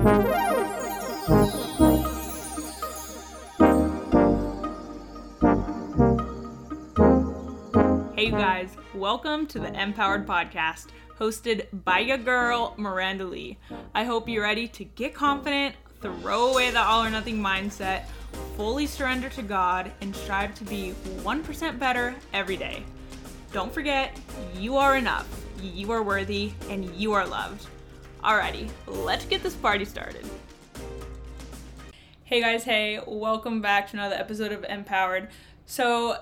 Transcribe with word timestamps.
Hey, 0.00 0.06
you 8.24 8.30
guys, 8.30 8.74
welcome 8.94 9.46
to 9.48 9.58
the 9.58 9.70
Empowered 9.78 10.26
Podcast, 10.26 10.86
hosted 11.18 11.66
by 11.84 11.98
your 11.98 12.16
girl, 12.16 12.72
Miranda 12.78 13.26
Lee. 13.26 13.58
I 13.94 14.04
hope 14.04 14.26
you're 14.26 14.44
ready 14.44 14.68
to 14.68 14.84
get 14.84 15.12
confident, 15.12 15.74
throw 16.00 16.50
away 16.50 16.70
the 16.70 16.80
all 16.80 17.04
or 17.04 17.10
nothing 17.10 17.36
mindset, 17.36 18.06
fully 18.56 18.86
surrender 18.86 19.28
to 19.28 19.42
God, 19.42 19.92
and 20.00 20.16
strive 20.16 20.54
to 20.54 20.64
be 20.64 20.94
1% 21.18 21.78
better 21.78 22.14
every 22.32 22.56
day. 22.56 22.84
Don't 23.52 23.74
forget, 23.74 24.18
you 24.56 24.78
are 24.78 24.96
enough, 24.96 25.28
you 25.62 25.92
are 25.92 26.02
worthy, 26.02 26.52
and 26.70 26.86
you 26.94 27.12
are 27.12 27.26
loved. 27.26 27.66
Alrighty, 28.22 28.68
let's 28.86 29.24
get 29.24 29.42
this 29.42 29.54
party 29.54 29.86
started. 29.86 30.26
Hey 32.22 32.42
guys, 32.42 32.64
hey, 32.64 33.00
welcome 33.06 33.62
back 33.62 33.88
to 33.88 33.96
another 33.96 34.14
episode 34.14 34.52
of 34.52 34.62
Empowered. 34.64 35.28
So, 35.64 36.16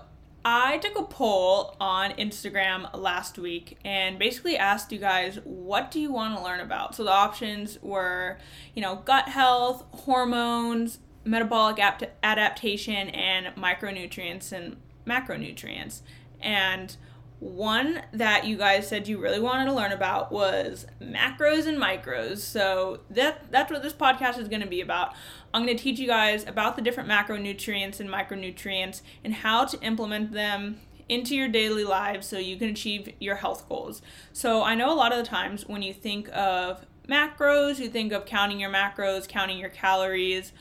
I 0.45 0.79
took 0.79 0.97
a 0.97 1.03
poll 1.03 1.75
on 1.81 2.13
Instagram 2.13 2.97
last 2.97 3.37
week 3.37 3.79
and 3.85 4.17
basically 4.17 4.57
asked 4.57 4.93
you 4.93 4.99
guys 4.99 5.41
what 5.43 5.91
do 5.91 5.99
you 5.99 6.13
want 6.13 6.39
to 6.39 6.43
learn 6.43 6.61
about. 6.61 6.95
So 6.95 7.03
the 7.03 7.11
options 7.11 7.83
were, 7.83 8.39
you 8.75 8.81
know, 8.81 9.03
gut 9.05 9.29
health, 9.29 9.85
hormones, 9.91 11.01
metabolic 11.25 11.81
apt- 11.81 12.05
adaptation 12.23 13.09
and 13.09 13.49
micronutrients 13.57 14.53
and 14.53 14.77
macronutrients. 15.05 16.03
And 16.41 16.97
one 17.41 18.03
that 18.13 18.47
you 18.47 18.57
guys 18.57 18.89
said 18.89 19.07
you 19.07 19.19
really 19.19 19.39
wanted 19.39 19.67
to 19.67 19.73
learn 19.73 19.93
about 19.93 20.33
was 20.33 20.87
macros 21.01 21.67
and 21.67 21.79
micros. 21.79 22.39
So 22.39 23.01
that 23.11 23.51
that's 23.51 23.71
what 23.71 23.83
this 23.83 23.93
podcast 23.93 24.39
is 24.39 24.49
going 24.49 24.63
to 24.63 24.67
be 24.67 24.81
about. 24.81 25.15
I'm 25.55 25.65
going 25.65 25.77
to 25.77 25.83
teach 25.83 25.99
you 25.99 26.07
guys 26.07 26.47
about 26.47 26.77
the 26.77 26.83
different 26.83 27.09
macronutrients 27.09 28.01
and 28.01 28.11
micronutrients 28.11 29.03
and 29.25 29.35
how 29.35 29.65
to 29.67 29.81
implement 29.81 30.33
them 30.33 30.81
into 31.09 31.35
your 31.35 31.49
daily 31.49 31.85
lives 31.85 32.27
so 32.27 32.39
you 32.39 32.57
can 32.57 32.69
achieve 32.69 33.13
your 33.19 33.37
health 33.37 33.69
goals. 33.69 34.03
So 34.33 34.63
I 34.63 34.75
know 34.75 34.93
a 34.93 34.97
lot 34.97 35.13
of 35.13 35.19
the 35.19 35.25
times 35.25 35.67
when 35.67 35.83
you 35.83 35.95
think 35.95 36.29
of 36.37 36.85
macros, 37.09 37.79
you 37.79 37.89
think 37.89 38.13
of 38.13 38.27
counting 38.27 38.61
your 38.61 38.71
macros, 38.71 39.27
counting 39.27 39.59
your 39.59 39.71
calories, 39.71 40.53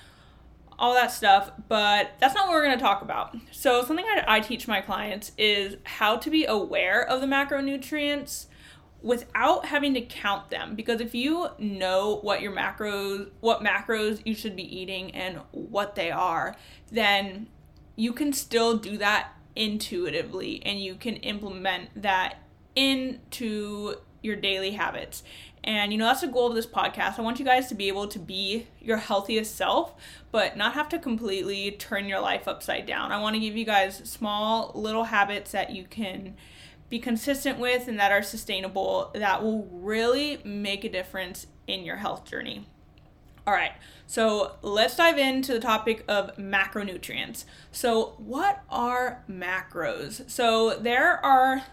all 0.80 0.94
that 0.94 1.12
stuff, 1.12 1.52
but 1.68 2.12
that's 2.20 2.36
not 2.36 2.48
what 2.48 2.54
we're 2.54 2.66
going 2.66 2.78
to 2.78 2.84
talk 2.84 3.02
about. 3.02 3.36
So, 3.52 3.84
something 3.84 4.06
I, 4.06 4.24
I, 4.28 4.40
teach 4.42 4.68
my 4.68 4.82
clients 4.82 5.32
is 5.38 5.78
how 5.84 6.18
to 6.18 6.30
be 6.30 6.46
aware 6.46 7.02
of 7.02 7.22
the 7.22 7.28
macronutrients 7.28 8.46
without 9.02 9.66
having 9.66 9.94
to 9.94 10.02
count 10.02 10.50
them 10.50 10.76
because 10.76 11.00
if 11.00 11.14
you 11.14 11.48
know 11.60 12.20
what 12.24 12.42
your 12.42 12.52
macros 12.52 13.30
what 13.42 13.64
macros 13.64 14.20
you 14.26 14.34
should 14.34 14.56
be 14.56 14.80
eating 14.80 15.12
and 15.12 15.40
what 15.52 15.94
they 15.94 16.10
are 16.10 16.56
then 16.92 17.48
you 17.96 18.12
can 18.12 18.34
still 18.34 18.76
do 18.76 18.98
that 18.98 19.30
intuitively 19.56 20.62
and 20.66 20.82
you 20.82 20.96
can 20.96 21.16
implement 21.18 21.90
that 21.96 22.38
into 22.76 23.96
your 24.24 24.36
daily 24.36 24.72
habits 24.72 25.24
and 25.68 25.92
you 25.92 25.98
know, 26.00 26.06
that's 26.06 26.22
the 26.22 26.28
goal 26.28 26.48
of 26.48 26.56
this 26.56 26.66
podcast. 26.66 27.20
I 27.20 27.24
want 27.24 27.40
you 27.40 27.46
guys 27.46 27.68
to 27.68 27.76
be 27.76 27.90
able 27.90 28.08
to 28.08 28.20
be 28.20 28.68
your 28.80 28.96
healthiest 28.96 29.58
self, 29.58 29.94
but 30.32 30.56
not 30.56 30.74
have 30.76 30.88
to 30.90 30.98
completely 30.98 31.72
turn 31.72 32.08
your 32.08 32.22
life 32.22 32.48
upside 32.48 32.86
down. 32.86 33.12
I 33.12 33.20
want 33.20 33.36
to 33.36 33.42
give 33.42 33.58
you 33.58 33.66
guys 33.66 33.98
small 34.06 34.72
little 34.74 35.04
habits 35.04 35.52
that 35.52 35.72
you 35.72 35.84
can 35.84 36.38
be 36.90 37.00
consistent 37.00 37.60
with 37.60 37.90
and 37.90 38.00
that 38.00 38.14
are 38.14 38.24
sustainable 38.24 39.12
that 39.14 39.44
will 39.44 39.68
really 39.70 40.40
make 40.46 40.86
a 40.86 40.90
difference 40.90 41.48
in 41.68 41.84
your 41.84 41.98
health 41.98 42.24
journey. 42.24 42.66
All 43.46 43.54
right, 43.54 43.74
so 44.06 44.56
let's 44.62 44.96
dive 44.96 45.18
into 45.18 45.52
the 45.52 45.60
topic 45.60 46.06
of 46.08 46.34
macronutrients. 46.38 47.44
So, 47.74 48.14
what 48.18 48.64
are 48.70 49.24
macros? 49.30 50.30
So, 50.30 50.78
there 50.80 51.26
are 51.26 51.64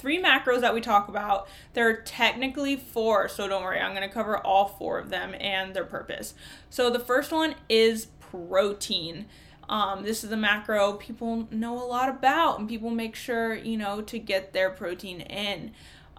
three 0.00 0.22
macros 0.22 0.60
that 0.62 0.74
we 0.74 0.80
talk 0.80 1.08
about. 1.08 1.48
There 1.74 1.88
are 1.88 1.94
technically 1.94 2.76
four, 2.76 3.28
so 3.28 3.46
don't 3.46 3.62
worry, 3.62 3.78
I'm 3.80 3.94
going 3.94 4.08
to 4.08 4.12
cover 4.12 4.38
all 4.38 4.68
four 4.68 4.98
of 4.98 5.10
them 5.10 5.34
and 5.38 5.74
their 5.74 5.84
purpose. 5.84 6.34
So 6.68 6.90
the 6.90 6.98
first 6.98 7.32
one 7.32 7.54
is 7.68 8.06
protein. 8.18 9.26
Um, 9.68 10.02
this 10.02 10.24
is 10.24 10.32
a 10.32 10.36
macro 10.36 10.94
people 10.94 11.46
know 11.50 11.80
a 11.80 11.86
lot 11.86 12.08
about, 12.08 12.58
and 12.58 12.68
people 12.68 12.90
make 12.90 13.14
sure, 13.14 13.54
you 13.54 13.76
know, 13.76 14.00
to 14.02 14.18
get 14.18 14.52
their 14.52 14.70
protein 14.70 15.20
in. 15.20 15.72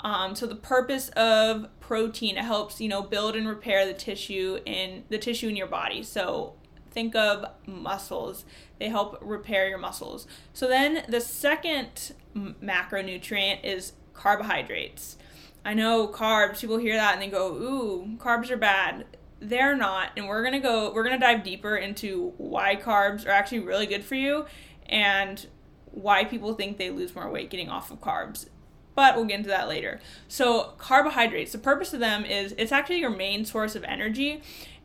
Um, 0.03 0.35
so 0.35 0.47
the 0.47 0.55
purpose 0.55 1.09
of 1.09 1.67
protein 1.79 2.37
it 2.37 2.43
helps 2.43 2.81
you 2.81 2.89
know 2.89 3.03
build 3.03 3.35
and 3.35 3.47
repair 3.47 3.85
the 3.85 3.93
tissue 3.93 4.59
in 4.65 5.03
the 5.09 5.17
tissue 5.17 5.47
in 5.47 5.55
your 5.55 5.67
body. 5.67 6.01
So 6.01 6.55
think 6.91 7.15
of 7.15 7.45
muscles; 7.65 8.45
they 8.79 8.89
help 8.89 9.17
repair 9.21 9.67
your 9.67 9.77
muscles. 9.77 10.27
So 10.53 10.67
then 10.67 11.03
the 11.07 11.21
second 11.21 12.13
macronutrient 12.35 13.63
is 13.63 13.93
carbohydrates. 14.13 15.17
I 15.63 15.73
know 15.73 16.07
carbs, 16.07 16.61
people 16.61 16.77
hear 16.77 16.95
that 16.95 17.13
and 17.13 17.21
they 17.21 17.27
go, 17.27 17.53
ooh, 17.53 18.17
carbs 18.17 18.49
are 18.49 18.57
bad. 18.57 19.05
They're 19.39 19.75
not. 19.75 20.11
And 20.17 20.27
we're 20.27 20.41
going 20.41 20.53
to 20.53 20.59
go, 20.59 20.91
we're 20.93 21.03
going 21.03 21.19
to 21.19 21.25
dive 21.25 21.43
deeper 21.43 21.75
into 21.75 22.33
why 22.37 22.75
carbs 22.75 23.25
are 23.25 23.31
actually 23.31 23.59
really 23.59 23.85
good 23.85 24.03
for 24.03 24.15
you 24.15 24.45
and 24.87 25.45
why 25.85 26.23
people 26.23 26.53
think 26.53 26.77
they 26.77 26.89
lose 26.89 27.13
more 27.13 27.29
weight 27.29 27.49
getting 27.49 27.69
off 27.69 27.91
of 27.91 28.01
carbs. 28.01 28.47
But 28.93 29.15
we'll 29.15 29.25
get 29.25 29.37
into 29.37 29.49
that 29.49 29.69
later. 29.69 30.01
So, 30.27 30.73
carbohydrates, 30.77 31.53
the 31.53 31.57
purpose 31.57 31.93
of 31.93 32.01
them 32.01 32.25
is 32.25 32.53
it's 32.57 32.73
actually 32.73 32.99
your 32.99 33.09
main 33.09 33.45
source 33.45 33.75
of 33.75 33.85
energy. 33.85 34.41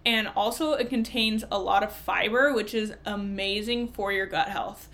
And 0.07 0.29
also, 0.35 0.73
it 0.73 0.89
contains 0.89 1.45
a 1.51 1.59
lot 1.59 1.83
of 1.83 1.93
fiber, 1.93 2.55
which 2.55 2.73
is 2.73 2.95
amazing 3.05 3.89
for 3.89 4.11
your 4.11 4.27
gut 4.27 4.49
health 4.49 4.89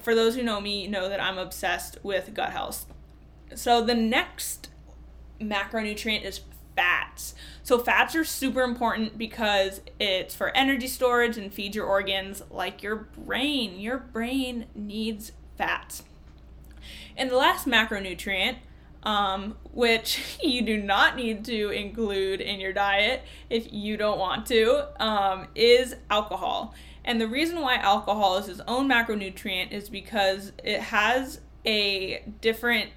for 0.00 0.14
those 0.14 0.36
who 0.36 0.42
know 0.42 0.60
me, 0.60 0.86
know 0.86 1.08
that 1.08 1.22
I'm 1.22 1.38
obsessed 1.38 1.98
with 2.02 2.34
gut 2.34 2.50
health. 2.50 2.86
So 3.54 3.82
the 3.82 3.94
next 3.94 4.68
macronutrient 5.40 6.24
is 6.24 6.40
fats. 6.76 7.34
So 7.62 7.78
fats 7.78 8.14
are 8.14 8.24
super 8.24 8.62
important 8.62 9.18
because 9.18 9.80
it's 9.98 10.34
for 10.34 10.54
energy 10.56 10.86
storage 10.86 11.36
and 11.36 11.52
feeds 11.52 11.74
your 11.74 11.86
organs 11.86 12.42
like 12.50 12.82
your 12.82 12.96
brain. 12.96 13.80
Your 13.80 13.98
brain 13.98 14.66
needs 14.74 15.32
fats. 15.56 16.02
And 17.16 17.30
the 17.30 17.36
last 17.36 17.66
macronutrient, 17.66 18.58
um, 19.02 19.56
which 19.72 20.38
you 20.42 20.62
do 20.62 20.76
not 20.76 21.16
need 21.16 21.44
to 21.46 21.70
include 21.70 22.40
in 22.40 22.60
your 22.60 22.72
diet 22.72 23.22
if 23.50 23.72
you 23.72 23.96
don't 23.96 24.18
want 24.18 24.46
to, 24.46 24.88
um, 25.02 25.48
is 25.54 25.96
alcohol. 26.10 26.74
And 27.04 27.20
the 27.20 27.28
reason 27.28 27.60
why 27.60 27.76
alcohol 27.76 28.36
is 28.36 28.48
its 28.48 28.60
own 28.68 28.88
macronutrient 28.88 29.72
is 29.72 29.88
because 29.88 30.52
it 30.62 30.80
has 30.80 31.40
a 31.64 32.22
different 32.40 32.90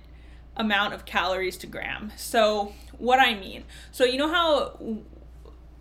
amount 0.57 0.93
of 0.93 1.05
calories 1.05 1.57
to 1.57 1.67
gram. 1.67 2.11
So, 2.17 2.73
what 2.97 3.19
I 3.19 3.33
mean, 3.33 3.63
so 3.91 4.03
you 4.03 4.17
know 4.17 4.31
how 4.31 4.77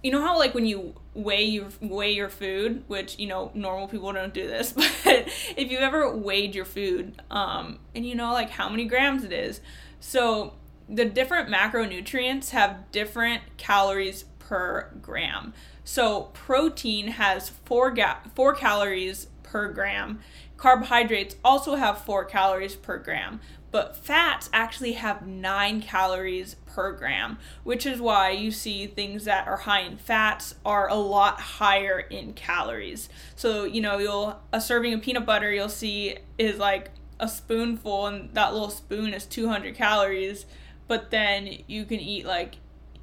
you 0.02 0.10
know 0.10 0.22
how 0.22 0.38
like 0.38 0.54
when 0.54 0.64
you 0.64 0.94
weigh 1.14 1.44
your 1.44 1.68
weigh 1.80 2.12
your 2.12 2.28
food, 2.28 2.84
which 2.86 3.18
you 3.18 3.26
know 3.26 3.50
normal 3.54 3.88
people 3.88 4.12
don't 4.12 4.32
do 4.32 4.46
this, 4.46 4.72
but 5.04 5.28
if 5.56 5.70
you've 5.70 5.82
ever 5.82 6.16
weighed 6.16 6.54
your 6.54 6.64
food, 6.64 7.20
um, 7.30 7.78
and 7.94 8.06
you 8.06 8.14
know 8.14 8.32
like 8.32 8.50
how 8.50 8.68
many 8.68 8.84
grams 8.84 9.24
it 9.24 9.32
is, 9.32 9.60
so 10.00 10.54
the 10.88 11.04
different 11.04 11.48
macronutrients 11.48 12.50
have 12.50 12.90
different 12.90 13.42
calories 13.56 14.24
per 14.38 14.90
gram. 15.00 15.54
So 15.84 16.30
protein 16.32 17.08
has 17.08 17.48
four 17.48 17.90
ga- 17.92 18.18
four 18.34 18.54
calories 18.54 19.28
per 19.42 19.72
gram. 19.72 20.20
Carbohydrates 20.56 21.36
also 21.44 21.76
have 21.76 21.98
four 21.98 22.24
calories 22.24 22.74
per 22.74 22.98
gram, 22.98 23.40
but 23.70 23.96
fats 23.96 24.50
actually 24.52 24.92
have 24.92 25.26
nine 25.26 25.80
calories 25.80 26.56
per 26.66 26.92
gram, 26.92 27.38
which 27.64 27.86
is 27.86 28.00
why 28.00 28.30
you 28.30 28.50
see 28.50 28.86
things 28.86 29.24
that 29.24 29.46
are 29.46 29.56
high 29.56 29.80
in 29.80 29.96
fats 29.96 30.54
are 30.64 30.88
a 30.88 30.96
lot 30.96 31.40
higher 31.40 31.98
in 31.98 32.34
calories. 32.34 33.08
So, 33.36 33.64
you 33.64 33.80
know, 33.80 33.98
you'll 33.98 34.40
a 34.52 34.60
serving 34.60 34.92
of 34.92 35.02
peanut 35.02 35.24
butter 35.24 35.50
you'll 35.52 35.68
see 35.68 36.18
is 36.36 36.58
like 36.58 36.90
a 37.20 37.28
spoonful 37.28 38.06
and 38.06 38.34
that 38.34 38.52
little 38.52 38.70
spoon 38.70 39.14
is 39.14 39.26
200 39.26 39.76
calories, 39.76 40.46
but 40.88 41.10
then 41.12 41.58
you 41.68 41.84
can 41.84 42.00
eat 42.00 42.26
like 42.26 42.56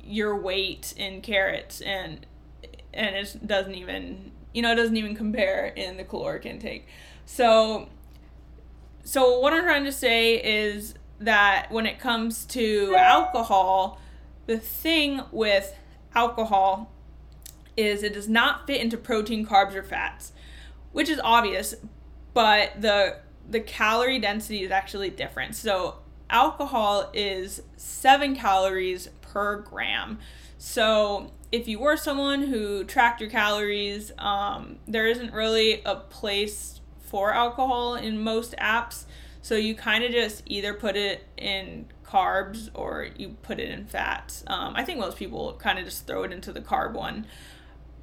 your 0.03 0.35
weight 0.35 0.93
in 0.97 1.21
carrots 1.21 1.79
and 1.81 2.25
and 2.93 3.15
it 3.15 3.45
doesn't 3.45 3.75
even 3.75 4.31
you 4.53 4.61
know 4.61 4.71
it 4.71 4.75
doesn't 4.75 4.97
even 4.97 5.15
compare 5.15 5.67
in 5.67 5.95
the 5.95 6.03
caloric 6.03 6.45
intake. 6.45 6.87
So 7.25 7.89
so 9.07 9.39
what 9.39 9.53
i'm 9.53 9.63
trying 9.63 9.85
to 9.85 9.91
say 9.91 10.35
is 10.35 10.93
that 11.19 11.71
when 11.71 11.85
it 11.85 11.97
comes 11.97 12.45
to 12.45 12.93
alcohol 12.97 14.01
the 14.47 14.57
thing 14.57 15.21
with 15.31 15.73
alcohol 16.13 16.91
is 17.77 18.03
it 18.03 18.13
does 18.13 18.27
not 18.27 18.67
fit 18.67 18.81
into 18.81 18.97
protein 18.97 19.45
carbs 19.45 19.73
or 19.75 19.81
fats 19.81 20.33
which 20.91 21.07
is 21.07 21.21
obvious 21.23 21.73
but 22.33 22.81
the 22.81 23.17
the 23.49 23.59
calorie 23.59 24.19
density 24.19 24.63
is 24.63 24.71
actually 24.71 25.09
different 25.09 25.55
so 25.55 25.95
alcohol 26.29 27.09
is 27.13 27.61
7 27.77 28.35
calories 28.35 29.09
per 29.21 29.57
gram. 29.57 30.19
So 30.57 31.31
if 31.51 31.67
you 31.67 31.79
were 31.79 31.97
someone 31.97 32.43
who 32.43 32.83
tracked 32.83 33.21
your 33.21 33.29
calories, 33.29 34.11
um, 34.17 34.77
there 34.87 35.07
isn't 35.07 35.33
really 35.33 35.81
a 35.85 35.95
place 35.95 36.81
for 36.99 37.33
alcohol 37.33 37.95
in 37.95 38.21
most 38.21 38.55
apps. 38.57 39.05
So 39.41 39.55
you 39.55 39.75
kind 39.75 40.03
of 40.03 40.11
just 40.11 40.43
either 40.45 40.73
put 40.73 40.95
it 40.95 41.25
in 41.37 41.85
carbs 42.03 42.69
or 42.73 43.07
you 43.17 43.37
put 43.43 43.59
it 43.59 43.69
in 43.69 43.85
fats. 43.85 44.43
Um, 44.47 44.73
I 44.75 44.83
think 44.83 44.99
most 44.99 45.17
people 45.17 45.53
kind 45.53 45.79
of 45.79 45.85
just 45.85 46.07
throw 46.07 46.23
it 46.23 46.33
into 46.33 46.51
the 46.51 46.61
carb 46.61 46.93
one. 46.93 47.27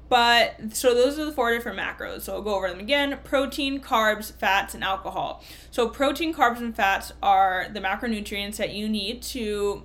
But 0.07 0.75
so 0.75 0.93
those 0.93 1.17
are 1.17 1.25
the 1.25 1.31
four 1.31 1.51
different 1.51 1.79
macros. 1.79 2.21
So 2.21 2.33
I'll 2.33 2.41
go 2.41 2.55
over 2.55 2.69
them 2.69 2.79
again 2.79 3.17
protein, 3.23 3.81
carbs, 3.81 4.31
fats, 4.31 4.75
and 4.75 4.83
alcohol. 4.83 5.43
So, 5.71 5.89
protein, 5.89 6.33
carbs, 6.33 6.59
and 6.59 6.75
fats 6.75 7.11
are 7.23 7.67
the 7.73 7.79
macronutrients 7.79 8.57
that 8.57 8.73
you 8.73 8.87
need 8.87 9.21
to 9.23 9.83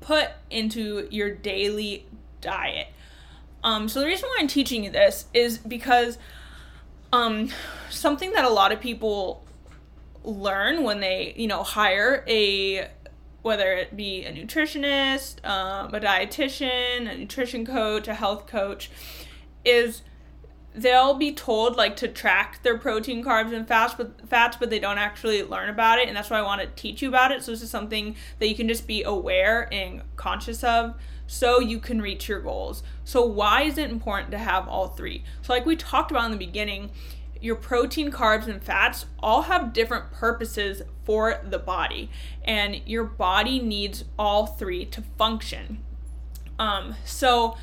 put 0.00 0.30
into 0.50 1.08
your 1.10 1.30
daily 1.30 2.06
diet. 2.40 2.88
Um, 3.64 3.88
so, 3.88 4.00
the 4.00 4.06
reason 4.06 4.28
why 4.28 4.38
I'm 4.40 4.48
teaching 4.48 4.84
you 4.84 4.90
this 4.90 5.26
is 5.32 5.58
because 5.58 6.18
um, 7.12 7.48
something 7.88 8.32
that 8.32 8.44
a 8.44 8.50
lot 8.50 8.72
of 8.72 8.80
people 8.80 9.44
learn 10.24 10.82
when 10.82 11.00
they, 11.00 11.32
you 11.36 11.46
know, 11.46 11.62
hire 11.62 12.24
a 12.28 12.88
whether 13.42 13.72
it 13.72 13.96
be 13.96 14.24
a 14.24 14.32
nutritionist, 14.32 15.44
um, 15.44 15.92
a 15.92 16.00
dietitian, 16.00 17.12
a 17.12 17.16
nutrition 17.16 17.66
coach, 17.66 18.08
a 18.08 18.14
health 18.14 18.46
coach, 18.46 18.90
is 19.64 20.02
they'll 20.74 21.14
be 21.14 21.32
told 21.32 21.76
like 21.76 21.96
to 21.96 22.08
track 22.08 22.62
their 22.62 22.78
protein, 22.78 23.22
carbs, 23.22 23.52
and 23.52 23.68
fats, 23.68 23.94
but 23.94 24.26
fats, 24.28 24.56
but 24.58 24.70
they 24.70 24.78
don't 24.78 24.98
actually 24.98 25.42
learn 25.42 25.68
about 25.68 25.98
it, 25.98 26.08
and 26.08 26.16
that's 26.16 26.30
why 26.30 26.38
I 26.38 26.42
want 26.42 26.60
to 26.60 26.68
teach 26.68 27.02
you 27.02 27.08
about 27.08 27.32
it. 27.32 27.42
So 27.42 27.50
this 27.50 27.62
is 27.62 27.70
something 27.70 28.16
that 28.38 28.48
you 28.48 28.54
can 28.54 28.68
just 28.68 28.86
be 28.86 29.02
aware 29.02 29.68
and 29.72 30.02
conscious 30.16 30.64
of, 30.64 30.94
so 31.26 31.60
you 31.60 31.78
can 31.78 32.00
reach 32.00 32.28
your 32.28 32.40
goals. 32.40 32.82
So 33.04 33.24
why 33.24 33.62
is 33.62 33.76
it 33.76 33.90
important 33.90 34.30
to 34.32 34.38
have 34.38 34.68
all 34.68 34.88
three? 34.88 35.24
So 35.42 35.52
like 35.52 35.66
we 35.66 35.76
talked 35.76 36.10
about 36.10 36.26
in 36.26 36.30
the 36.30 36.36
beginning, 36.36 36.90
your 37.42 37.56
protein, 37.56 38.10
carbs, 38.10 38.46
and 38.46 38.62
fats 38.62 39.06
all 39.20 39.42
have 39.42 39.72
different 39.72 40.12
purposes 40.12 40.82
for 41.04 41.40
the 41.44 41.58
body, 41.58 42.10
and 42.44 42.80
your 42.86 43.04
body 43.04 43.58
needs 43.58 44.04
all 44.18 44.46
three 44.46 44.84
to 44.86 45.02
function. 45.18 45.82
Um, 46.58 46.94
so 47.04 47.56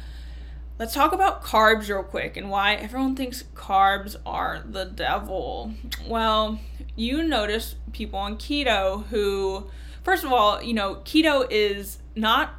Let's 0.79 0.93
talk 0.93 1.11
about 1.11 1.43
carbs 1.43 1.89
real 1.89 2.03
quick 2.03 2.37
and 2.37 2.49
why 2.49 2.75
everyone 2.75 3.13
thinks 3.13 3.43
carbs 3.53 4.15
are 4.25 4.63
the 4.65 4.85
devil. 4.85 5.73
Well, 6.07 6.61
you 6.95 7.21
notice 7.21 7.75
people 7.91 8.17
on 8.17 8.37
keto 8.37 9.05
who, 9.07 9.69
first 10.05 10.23
of 10.23 10.31
all, 10.31 10.63
you 10.63 10.73
know, 10.73 10.95
keto 11.03 11.45
is 11.49 11.97
not 12.15 12.58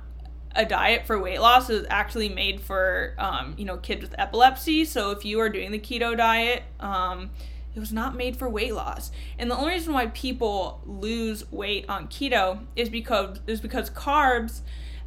a 0.55 0.65
diet 0.65 1.07
for 1.07 1.19
weight 1.19 1.41
loss 1.41 1.71
is 1.71 1.87
actually 1.91 2.29
made 2.29 2.61
for 2.61 3.15
um, 3.19 3.55
you 3.57 3.65
know 3.65 3.77
kids 3.77 4.03
with 4.03 4.15
epilepsy 4.19 4.85
so 4.85 5.11
if 5.11 5.25
you 5.25 5.41
are 5.41 5.49
doing 5.49 5.71
the 5.71 5.79
keto 5.79 6.17
diet 6.17 6.63
um, 6.81 7.31
it 7.75 7.79
was 7.79 7.93
not 7.93 8.17
made 8.17 8.37
for 8.37 8.49
weight 8.49 8.75
loss 8.75 9.13
and 9.39 9.51
the 9.51 9.57
only 9.57 9.73
reason 9.73 9.93
why 9.93 10.07
people 10.09 10.81
lose 10.85 11.51
weight 11.53 11.85
on 11.89 12.09
keto 12.09 12.59
is 12.75 12.89
because 12.89 13.41
is 13.47 13.61
because 13.61 13.91
carbs 13.91 14.63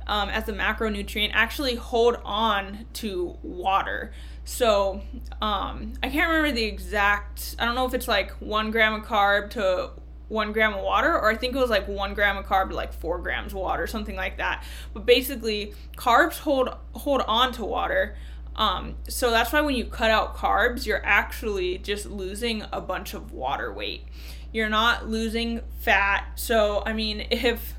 um, 0.08 0.30
as 0.30 0.48
a 0.50 0.54
macronutrient 0.54 1.32
actually 1.34 1.76
hold 1.76 2.18
on 2.24 2.86
to 2.94 3.38
water. 3.42 4.12
So 4.46 5.02
um, 5.42 5.94
I 6.02 6.10
can't 6.10 6.28
remember 6.28 6.52
the 6.52 6.66
exact, 6.66 7.56
I 7.60 7.66
don't 7.66 7.76
know 7.76 7.86
if 7.86 7.94
it's 7.94 8.08
like 8.08 8.32
one 8.34 8.72
gram 8.72 8.94
of 8.94 9.06
carb 9.06 9.52
to 9.52 9.92
one 10.34 10.52
gram 10.52 10.74
of 10.74 10.84
water, 10.84 11.14
or 11.14 11.30
I 11.30 11.36
think 11.36 11.56
it 11.56 11.60
was 11.60 11.70
like 11.70 11.88
one 11.88 12.16
gram 12.16 12.38
of 12.38 12.46
carb 12.46 12.70
to 12.70 12.76
like 12.76 12.92
four 12.92 13.20
grams 13.20 13.54
of 13.54 13.60
water, 13.60 13.86
something 13.86 14.16
like 14.16 14.38
that. 14.38 14.64
But 14.94 15.06
basically, 15.06 15.74
carbs 15.96 16.40
hold 16.40 16.76
hold 16.94 17.22
on 17.28 17.54
to 17.54 17.64
water. 17.64 18.16
Um, 18.56 18.96
so 19.08 19.32
that's 19.32 19.54
why 19.54 19.62
when 19.62 19.76
you 19.76 19.86
cut 19.86 20.12
out 20.12 20.36
carbs, 20.36 20.86
you're 20.86 21.06
actually 21.06 21.78
just 21.78 22.08
losing 22.08 22.66
a 22.72 22.82
bunch 22.82 23.14
of 23.14 23.32
water 23.32 23.72
weight. 23.72 24.06
You're 24.52 24.70
not 24.70 25.08
losing 25.08 25.62
fat. 25.80 26.32
So 26.36 26.82
I 26.86 26.94
mean, 26.94 27.28
if 27.30 27.76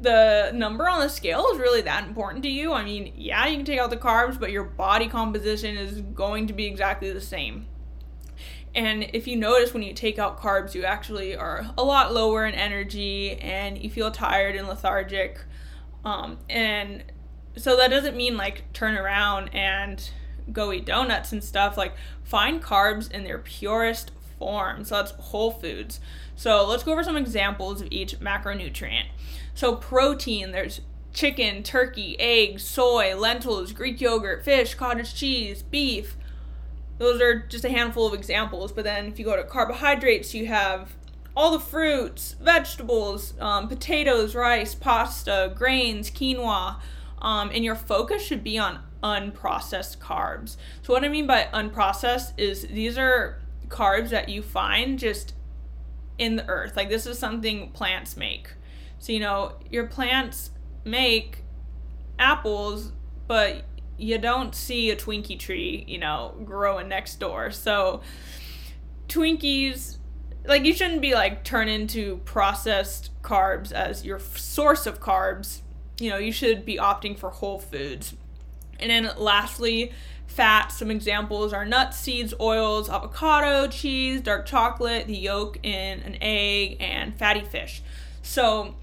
the 0.00 0.52
number 0.54 0.88
on 0.88 1.00
the 1.00 1.08
scale 1.08 1.46
is 1.52 1.58
really 1.58 1.80
that 1.80 2.06
important 2.06 2.42
to 2.44 2.50
you. 2.50 2.72
I 2.72 2.84
mean, 2.84 3.12
yeah, 3.16 3.46
you 3.46 3.56
can 3.56 3.64
take 3.64 3.78
out 3.78 3.90
the 3.90 3.96
carbs, 3.96 4.38
but 4.38 4.52
your 4.52 4.64
body 4.64 5.08
composition 5.08 5.76
is 5.76 6.02
going 6.02 6.46
to 6.48 6.52
be 6.52 6.66
exactly 6.66 7.10
the 7.12 7.20
same. 7.20 7.66
And 8.76 9.08
if 9.14 9.26
you 9.26 9.36
notice 9.36 9.72
when 9.72 9.82
you 9.82 9.94
take 9.94 10.18
out 10.18 10.38
carbs, 10.38 10.74
you 10.74 10.84
actually 10.84 11.34
are 11.34 11.66
a 11.78 11.82
lot 11.82 12.12
lower 12.12 12.44
in 12.44 12.54
energy 12.54 13.32
and 13.40 13.78
you 13.78 13.88
feel 13.88 14.10
tired 14.10 14.54
and 14.54 14.68
lethargic. 14.68 15.40
Um, 16.04 16.38
and 16.50 17.02
so 17.56 17.76
that 17.78 17.88
doesn't 17.88 18.16
mean 18.16 18.36
like 18.36 18.70
turn 18.74 18.96
around 18.96 19.48
and 19.54 20.08
go 20.52 20.72
eat 20.72 20.84
donuts 20.84 21.32
and 21.32 21.42
stuff. 21.42 21.78
Like, 21.78 21.94
find 22.22 22.62
carbs 22.62 23.10
in 23.10 23.24
their 23.24 23.38
purest 23.38 24.10
form. 24.38 24.84
So 24.84 24.96
that's 24.96 25.12
whole 25.12 25.50
foods. 25.50 25.98
So 26.36 26.66
let's 26.66 26.82
go 26.82 26.92
over 26.92 27.02
some 27.02 27.16
examples 27.16 27.80
of 27.80 27.88
each 27.90 28.20
macronutrient. 28.20 29.06
So, 29.54 29.74
protein, 29.74 30.52
there's 30.52 30.82
chicken, 31.14 31.62
turkey, 31.62 32.14
eggs, 32.20 32.62
soy, 32.62 33.16
lentils, 33.16 33.72
Greek 33.72 34.02
yogurt, 34.02 34.44
fish, 34.44 34.74
cottage 34.74 35.14
cheese, 35.14 35.62
beef. 35.62 36.16
Those 36.98 37.20
are 37.20 37.40
just 37.40 37.64
a 37.64 37.68
handful 37.68 38.06
of 38.06 38.14
examples. 38.14 38.72
But 38.72 38.84
then 38.84 39.06
if 39.06 39.18
you 39.18 39.24
go 39.24 39.36
to 39.36 39.44
carbohydrates, 39.44 40.34
you 40.34 40.46
have 40.46 40.96
all 41.36 41.50
the 41.50 41.60
fruits, 41.60 42.34
vegetables, 42.40 43.34
um, 43.38 43.68
potatoes, 43.68 44.34
rice, 44.34 44.74
pasta, 44.74 45.52
grains, 45.54 46.10
quinoa. 46.10 46.80
Um, 47.18 47.50
and 47.52 47.64
your 47.64 47.74
focus 47.74 48.22
should 48.22 48.44
be 48.44 48.58
on 48.58 48.80
unprocessed 49.02 49.98
carbs. 49.98 50.56
So, 50.82 50.92
what 50.92 51.04
I 51.04 51.08
mean 51.08 51.26
by 51.26 51.48
unprocessed 51.52 52.32
is 52.36 52.66
these 52.66 52.98
are 52.98 53.40
carbs 53.68 54.10
that 54.10 54.28
you 54.28 54.42
find 54.42 54.98
just 54.98 55.34
in 56.18 56.36
the 56.36 56.46
earth. 56.46 56.76
Like, 56.76 56.88
this 56.88 57.06
is 57.06 57.18
something 57.18 57.70
plants 57.70 58.16
make. 58.16 58.52
So, 58.98 59.12
you 59.12 59.20
know, 59.20 59.54
your 59.70 59.86
plants 59.86 60.50
make 60.84 61.42
apples, 62.18 62.92
but 63.26 63.64
you 63.98 64.18
don't 64.18 64.54
see 64.54 64.90
a 64.90 64.96
Twinkie 64.96 65.38
tree, 65.38 65.84
you 65.86 65.98
know, 65.98 66.34
growing 66.44 66.88
next 66.88 67.16
door. 67.16 67.50
So, 67.50 68.02
Twinkies, 69.08 69.98
like, 70.44 70.64
you 70.64 70.74
shouldn't 70.74 71.00
be 71.00 71.14
like 71.14 71.44
turn 71.44 71.68
into 71.68 72.18
processed 72.18 73.10
carbs 73.22 73.72
as 73.72 74.04
your 74.04 74.18
source 74.18 74.86
of 74.86 75.00
carbs. 75.00 75.62
You 75.98 76.10
know, 76.10 76.18
you 76.18 76.32
should 76.32 76.64
be 76.64 76.76
opting 76.76 77.18
for 77.18 77.30
whole 77.30 77.58
foods. 77.58 78.14
And 78.78 78.90
then, 78.90 79.10
lastly, 79.16 79.92
fat. 80.26 80.68
Some 80.68 80.90
examples 80.90 81.52
are 81.52 81.64
nuts, 81.64 81.98
seeds, 81.98 82.34
oils, 82.38 82.90
avocado, 82.90 83.68
cheese, 83.68 84.20
dark 84.20 84.44
chocolate, 84.44 85.06
the 85.06 85.16
yolk 85.16 85.58
in 85.62 86.00
an 86.00 86.18
egg, 86.20 86.76
and 86.80 87.18
fatty 87.18 87.42
fish. 87.42 87.82
So, 88.22 88.74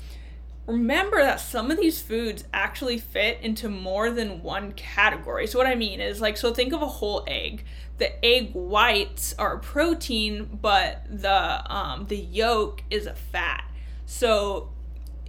remember 0.65 1.21
that 1.21 1.39
some 1.39 1.71
of 1.71 1.77
these 1.77 2.01
foods 2.01 2.45
actually 2.53 2.97
fit 2.97 3.39
into 3.41 3.69
more 3.69 4.09
than 4.09 4.41
one 4.41 4.71
category. 4.73 5.45
So 5.47 5.57
what 5.57 5.67
I 5.67 5.75
mean 5.75 5.99
is 5.99 6.21
like 6.21 6.37
so 6.37 6.53
think 6.53 6.73
of 6.73 6.81
a 6.81 6.87
whole 6.87 7.23
egg. 7.27 7.65
The 7.97 8.23
egg 8.25 8.53
whites 8.53 9.35
are 9.37 9.55
a 9.55 9.59
protein, 9.59 10.59
but 10.61 11.03
the 11.09 11.73
um 11.73 12.05
the 12.07 12.17
yolk 12.17 12.83
is 12.89 13.05
a 13.05 13.13
fat. 13.13 13.65
So 14.05 14.69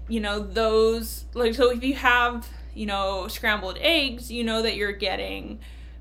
you 0.08 0.20
know 0.20 0.38
those 0.40 1.24
like 1.34 1.54
so 1.54 1.70
if 1.70 1.82
you 1.82 1.94
have, 1.94 2.48
you 2.74 2.86
know, 2.86 3.26
scrambled 3.28 3.78
eggs, 3.80 4.30
you 4.30 4.44
know 4.44 4.62
that 4.62 4.76
you're 4.76 4.92
getting 4.92 5.58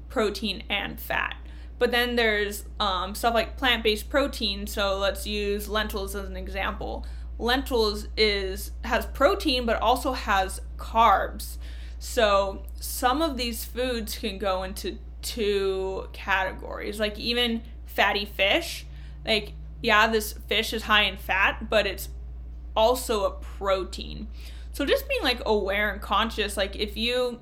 protein 0.09 0.63
and 0.69 0.99
fat. 0.99 1.35
But 1.79 1.91
then 1.91 2.15
there's 2.15 2.63
um, 2.79 3.13
stuff 3.15 3.33
like 3.33 3.57
plant-based 3.57 4.09
protein. 4.09 4.67
So 4.67 4.97
let's 4.99 5.27
use 5.27 5.67
lentils 5.67 6.15
as 6.15 6.29
an 6.29 6.37
example 6.37 7.05
lentils 7.39 8.07
is 8.15 8.71
has 8.83 9.05
protein 9.07 9.65
but 9.65 9.81
also 9.81 10.13
has 10.13 10.61
carbs. 10.77 11.57
So 11.99 12.63
some 12.79 13.21
of 13.21 13.37
these 13.37 13.63
foods 13.63 14.17
can 14.17 14.37
go 14.37 14.63
into 14.63 14.99
two 15.21 16.09
categories. 16.13 16.99
Like 16.99 17.17
even 17.17 17.63
fatty 17.85 18.25
fish, 18.25 18.85
like 19.25 19.53
yeah, 19.81 20.07
this 20.07 20.33
fish 20.47 20.73
is 20.73 20.83
high 20.83 21.03
in 21.03 21.17
fat, 21.17 21.69
but 21.69 21.85
it's 21.85 22.09
also 22.75 23.25
a 23.25 23.31
protein. 23.31 24.27
So 24.71 24.85
just 24.85 25.07
being 25.07 25.23
like 25.23 25.41
aware 25.45 25.91
and 25.91 26.01
conscious, 26.01 26.57
like 26.57 26.75
if 26.75 26.97
you 26.97 27.39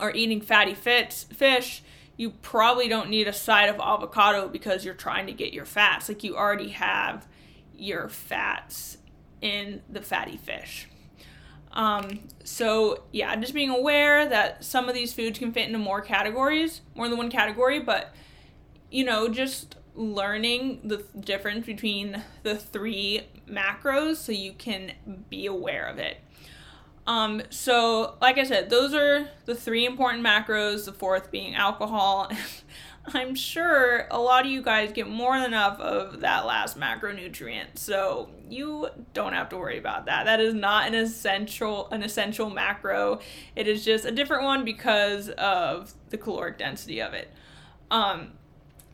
are 0.00 0.12
eating 0.12 0.40
fatty 0.40 0.74
fits, 0.74 1.24
fish, 1.24 1.82
you 2.16 2.30
probably 2.30 2.88
don't 2.88 3.10
need 3.10 3.28
a 3.28 3.32
side 3.32 3.68
of 3.68 3.76
avocado 3.80 4.48
because 4.48 4.84
you're 4.84 4.94
trying 4.94 5.26
to 5.26 5.32
get 5.32 5.52
your 5.52 5.66
fats. 5.66 6.08
Like 6.08 6.24
you 6.24 6.36
already 6.36 6.70
have 6.70 7.26
your 7.74 8.08
fats 8.08 8.98
in 9.40 9.82
the 9.88 10.02
fatty 10.02 10.36
fish. 10.36 10.88
Um, 11.72 12.20
so 12.42 13.04
yeah, 13.12 13.36
just 13.36 13.52
being 13.52 13.70
aware 13.70 14.26
that 14.28 14.64
some 14.64 14.88
of 14.88 14.94
these 14.94 15.12
foods 15.12 15.38
can 15.38 15.52
fit 15.52 15.66
into 15.66 15.78
more 15.78 16.00
categories, 16.00 16.80
more 16.94 17.08
than 17.08 17.18
one 17.18 17.30
category, 17.30 17.80
but 17.80 18.14
you 18.90 19.04
know, 19.04 19.28
just 19.28 19.76
learning 19.94 20.80
the 20.84 21.04
difference 21.18 21.66
between 21.66 22.22
the 22.42 22.56
three 22.56 23.22
macros 23.48 24.16
so 24.16 24.32
you 24.32 24.52
can 24.52 24.92
be 25.28 25.46
aware 25.46 25.86
of 25.86 25.98
it. 25.98 26.18
Um, 27.06 27.42
so, 27.50 28.16
like 28.20 28.36
I 28.36 28.44
said, 28.44 28.68
those 28.68 28.92
are 28.92 29.28
the 29.44 29.54
three 29.54 29.86
important 29.86 30.24
macros, 30.24 30.86
the 30.86 30.92
fourth 30.92 31.30
being 31.30 31.54
alcohol. 31.54 32.30
I'm 33.14 33.34
sure 33.34 34.06
a 34.10 34.18
lot 34.18 34.44
of 34.44 34.50
you 34.50 34.62
guys 34.62 34.92
get 34.92 35.08
more 35.08 35.36
than 35.36 35.46
enough 35.46 35.78
of 35.78 36.20
that 36.20 36.44
last 36.44 36.78
macronutrient, 36.78 37.78
so 37.78 38.30
you 38.48 38.88
don't 39.12 39.32
have 39.32 39.48
to 39.50 39.56
worry 39.56 39.78
about 39.78 40.06
that. 40.06 40.24
That 40.24 40.40
is 40.40 40.54
not 40.54 40.88
an 40.88 40.94
essential 40.94 41.88
an 41.90 42.02
essential 42.02 42.50
macro. 42.50 43.20
It 43.54 43.68
is 43.68 43.84
just 43.84 44.04
a 44.04 44.10
different 44.10 44.44
one 44.44 44.64
because 44.64 45.28
of 45.30 45.94
the 46.10 46.18
caloric 46.18 46.58
density 46.58 47.00
of 47.00 47.14
it. 47.14 47.32
Um, 47.90 48.32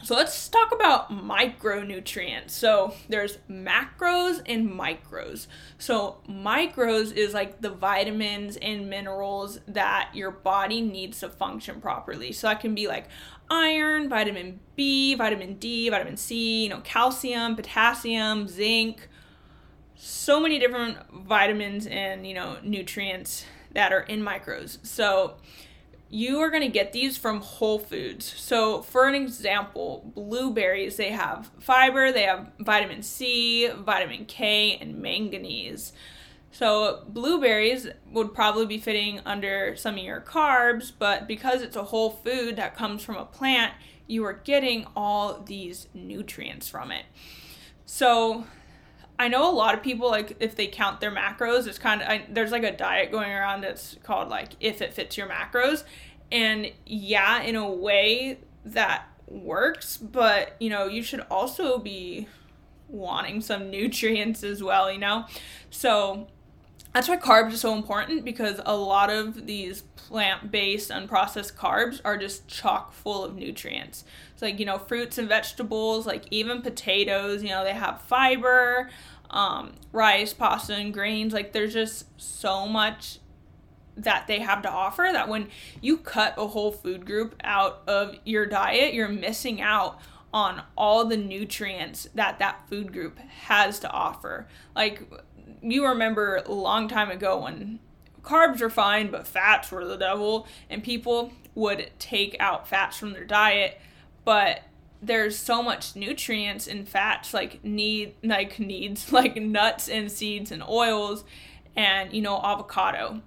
so 0.02 0.16
let's 0.16 0.49
talk 0.49 0.73
about 0.73 1.11
micronutrients. 1.11 2.50
So 2.50 2.95
there's 3.09 3.38
macros 3.49 4.42
and 4.47 4.69
micros. 4.69 5.47
So 5.78 6.19
micros 6.28 7.14
is 7.14 7.33
like 7.33 7.61
the 7.61 7.71
vitamins 7.71 8.57
and 8.57 8.90
minerals 8.90 9.61
that 9.69 10.11
your 10.12 10.33
body 10.33 10.81
needs 10.81 11.21
to 11.21 11.28
function 11.28 11.81
properly. 11.81 12.33
So 12.33 12.49
that 12.49 12.61
can 12.61 12.75
be 12.75 12.88
like 12.88 13.07
iron, 13.52 14.09
vitamin 14.09 14.59
B, 14.75 15.14
vitamin 15.14 15.54
D, 15.54 15.90
vitamin 15.90 16.16
C, 16.16 16.64
you 16.64 16.68
know, 16.71 16.80
calcium, 16.80 17.54
potassium, 17.54 18.49
zinc. 18.49 19.09
So 19.94 20.40
many 20.40 20.59
different 20.59 20.99
vitamins 21.12 21.87
and, 21.87 22.26
you 22.26 22.35
know, 22.35 22.56
nutrients 22.62 23.44
that 23.73 23.92
are 23.92 24.00
in 24.00 24.23
micros. 24.23 24.85
So 24.85 25.37
you 26.09 26.40
are 26.40 26.50
going 26.50 26.62
to 26.62 26.68
get 26.68 26.92
these 26.92 27.16
from 27.16 27.40
Whole 27.40 27.78
Foods. 27.78 28.25
So, 28.25 28.82
for 28.82 29.06
an 29.06 29.14
example, 29.14 30.11
blueberries, 30.14 30.97
they 30.97 31.11
have 31.11 31.50
fiber, 31.59 32.11
they 32.11 32.25
have 32.25 32.50
vitamin 32.59 33.02
C, 33.02 33.68
vitamin 33.68 34.26
K, 34.26 34.76
and 34.80 34.99
manganese. 34.99 35.92
So, 36.52 37.04
blueberries 37.09 37.88
would 38.12 38.35
probably 38.35 38.66
be 38.66 38.78
fitting 38.78 39.21
under 39.25 39.75
some 39.75 39.94
of 39.94 40.04
your 40.04 40.21
carbs, 40.21 40.92
but 40.97 41.26
because 41.26 41.62
it's 41.62 41.76
a 41.76 41.85
whole 41.85 42.11
food 42.11 42.56
that 42.56 42.76
comes 42.76 43.02
from 43.02 43.16
a 43.16 43.25
plant, 43.25 43.73
you 44.06 44.23
are 44.26 44.35
getting 44.35 44.87
all 44.94 45.40
these 45.40 45.88
nutrients 45.94 46.68
from 46.68 46.92
it. 46.92 47.06
So, 47.87 48.44
I 49.18 49.28
know 49.28 49.49
a 49.49 49.54
lot 49.54 49.75
of 49.75 49.82
people 49.82 50.11
like 50.11 50.37
if 50.40 50.56
they 50.56 50.66
count 50.66 51.00
their 51.00 51.11
macros, 51.11 51.66
it's 51.66 51.78
kind 51.78 52.02
of 52.02 52.09
I, 52.09 52.26
there's 52.28 52.50
like 52.50 52.64
a 52.64 52.76
diet 52.76 53.11
going 53.11 53.30
around 53.30 53.62
that's 53.62 53.97
called 54.02 54.28
like 54.28 54.52
if 54.61 54.82
it 54.82 54.92
fits 54.92 55.16
your 55.16 55.28
macros, 55.28 55.85
and 56.30 56.71
yeah, 56.85 57.40
in 57.42 57.56
a 57.56 57.71
way 57.71 58.40
that 58.64 59.06
works, 59.26 59.97
but 59.97 60.56
you 60.61 60.68
know 60.68 60.87
you 60.87 61.02
should 61.02 61.21
also 61.30 61.78
be 61.78 62.28
wanting 62.88 63.40
some 63.40 63.71
nutrients 63.71 64.42
as 64.42 64.62
well, 64.62 64.90
you 64.90 64.99
know, 64.99 65.25
so 65.71 66.26
that's 66.93 67.09
why 67.09 67.17
carbs 67.17 67.55
are 67.55 67.57
so 67.57 67.75
important 67.75 68.25
because 68.25 68.61
a 68.67 68.77
lot 68.77 69.09
of 69.09 69.47
these 69.47 69.83
plant-based 69.83 70.91
unprocessed 70.91 71.55
carbs 71.55 72.01
are 72.05 72.19
just 72.19 72.47
chock 72.49 72.93
full 72.93 73.25
of 73.25 73.35
nutrients. 73.35 74.05
It's 74.33 74.43
like, 74.43 74.59
you 74.59 74.67
know, 74.67 74.79
fruits 74.79 75.17
and 75.17 75.29
vegetables, 75.29 76.07
like 76.07 76.25
even 76.31 76.61
potatoes, 76.61 77.43
you 77.43 77.49
know, 77.49 77.65
they 77.65 77.73
have 77.73 78.03
fiber, 78.03 78.91
um, 79.31 79.73
rice, 79.91 80.35
pasta, 80.35 80.75
and 80.75 80.93
grains. 80.93 81.33
Like 81.33 81.53
there's 81.53 81.73
just 81.73 82.05
so 82.21 82.67
much 82.67 83.21
that 83.97 84.27
they 84.27 84.41
have 84.41 84.63
to 84.63 84.71
offer 84.71 85.09
that 85.13 85.29
when 85.29 85.49
you 85.81 85.97
cut 85.97 86.35
a 86.37 86.47
whole 86.49 86.73
food 86.73 87.07
group 87.07 87.35
out 87.43 87.83
of 87.87 88.17
your 88.25 88.45
diet, 88.45 88.93
you're 88.93 89.09
missing 89.09 89.63
out 89.63 89.99
on 90.33 90.63
all 90.77 91.05
the 91.05 91.17
nutrients 91.17 92.09
that 92.15 92.39
that 92.39 92.67
food 92.69 92.93
group 92.93 93.19
has 93.19 93.79
to 93.81 93.91
offer. 93.91 94.47
Like 94.75 95.03
you 95.61 95.87
remember 95.87 96.37
a 96.37 96.52
long 96.52 96.88
time 96.88 97.11
ago 97.11 97.42
when 97.42 97.78
carbs 98.23 98.61
were 98.61 98.71
fine 98.71 99.11
but 99.11 99.26
fats 99.26 99.73
were 99.73 99.85
the 99.85 99.97
devil 99.97 100.47
and 100.71 100.82
people 100.82 101.32
would 101.54 101.90
take 101.99 102.37
out 102.40 102.68
fats 102.68 102.99
from 102.99 103.12
their 103.12 103.25
diet, 103.25 103.80
but 104.25 104.62
there's 105.02 105.37
so 105.37 105.62
much 105.62 105.97
nutrients 105.97 106.68
in 106.68 106.87
fats 106.87 107.35
like 107.35 107.62
need 107.64 108.14
like 108.23 108.59
needs 108.59 109.12
like 109.12 109.37
nuts 109.37 109.88
and 109.88 110.11
seeds 110.11 110.52
and 110.52 110.62
oils 110.62 111.25
and 111.76 112.12
you 112.12 112.23
know 112.23 112.40
avocado. 112.42 113.21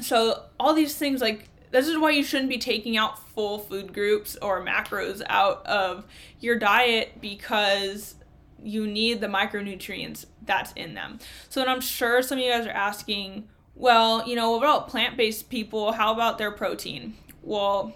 So 0.00 0.44
all 0.58 0.72
these 0.74 0.96
things 0.96 1.20
like 1.20 1.48
this 1.70 1.88
is 1.88 1.98
why 1.98 2.10
you 2.10 2.22
shouldn't 2.22 2.50
be 2.50 2.58
taking 2.58 2.96
out 2.96 3.18
full 3.30 3.58
food 3.58 3.92
groups 3.92 4.36
or 4.40 4.64
macros 4.64 5.22
out 5.28 5.66
of 5.66 6.04
your 6.38 6.58
diet 6.58 7.20
because 7.20 8.14
you 8.62 8.86
need 8.86 9.20
the 9.20 9.26
micronutrients 9.26 10.26
that's 10.44 10.72
in 10.72 10.94
them. 10.94 11.18
So, 11.48 11.64
I'm 11.64 11.80
sure 11.80 12.22
some 12.22 12.38
of 12.38 12.44
you 12.44 12.50
guys 12.50 12.66
are 12.66 12.70
asking, 12.70 13.48
well, 13.74 14.26
you 14.26 14.36
know, 14.36 14.52
what 14.52 14.58
about 14.58 14.88
plant 14.88 15.16
based 15.16 15.48
people? 15.48 15.92
How 15.92 16.12
about 16.12 16.38
their 16.38 16.50
protein? 16.50 17.14
Well, 17.42 17.94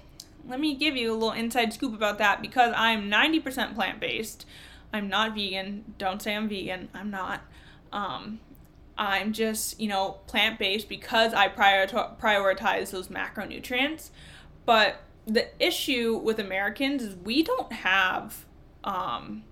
let 0.49 0.61
me 0.61 0.75
give 0.75 0.97
you 0.97 1.13
a 1.13 1.15
little 1.15 1.33
inside 1.33 1.73
scoop 1.73 1.95
about 1.95 2.19
that 2.19 2.41
because 2.41 2.73
I'm 2.77 3.11
90% 3.11 3.75
plant 3.75 4.01
based. 4.01 4.47
I'm 4.93 5.09
not 5.09 5.35
vegan. 5.35 5.95
Don't 5.99 6.23
say 6.23 6.35
I'm 6.35 6.49
vegan. 6.49 6.89
I'm 6.95 7.11
not. 7.11 7.41
Um, 7.93 8.41
I'm 8.99 9.33
just, 9.33 9.79
you 9.79 9.89
know, 9.89 10.19
plant 10.27 10.59
based 10.59 10.89
because 10.89 11.35
I 11.35 11.49
prioritize 11.49 12.91
those 12.91 13.09
macronutrients. 13.09 14.11
But 14.65 15.03
the 15.27 15.49
issue 15.65 16.17
with 16.17 16.39
Americans 16.39 17.03
is 17.03 17.17
we 17.17 17.43
don't 17.43 17.73
have 17.73 18.47
um, 18.85 19.45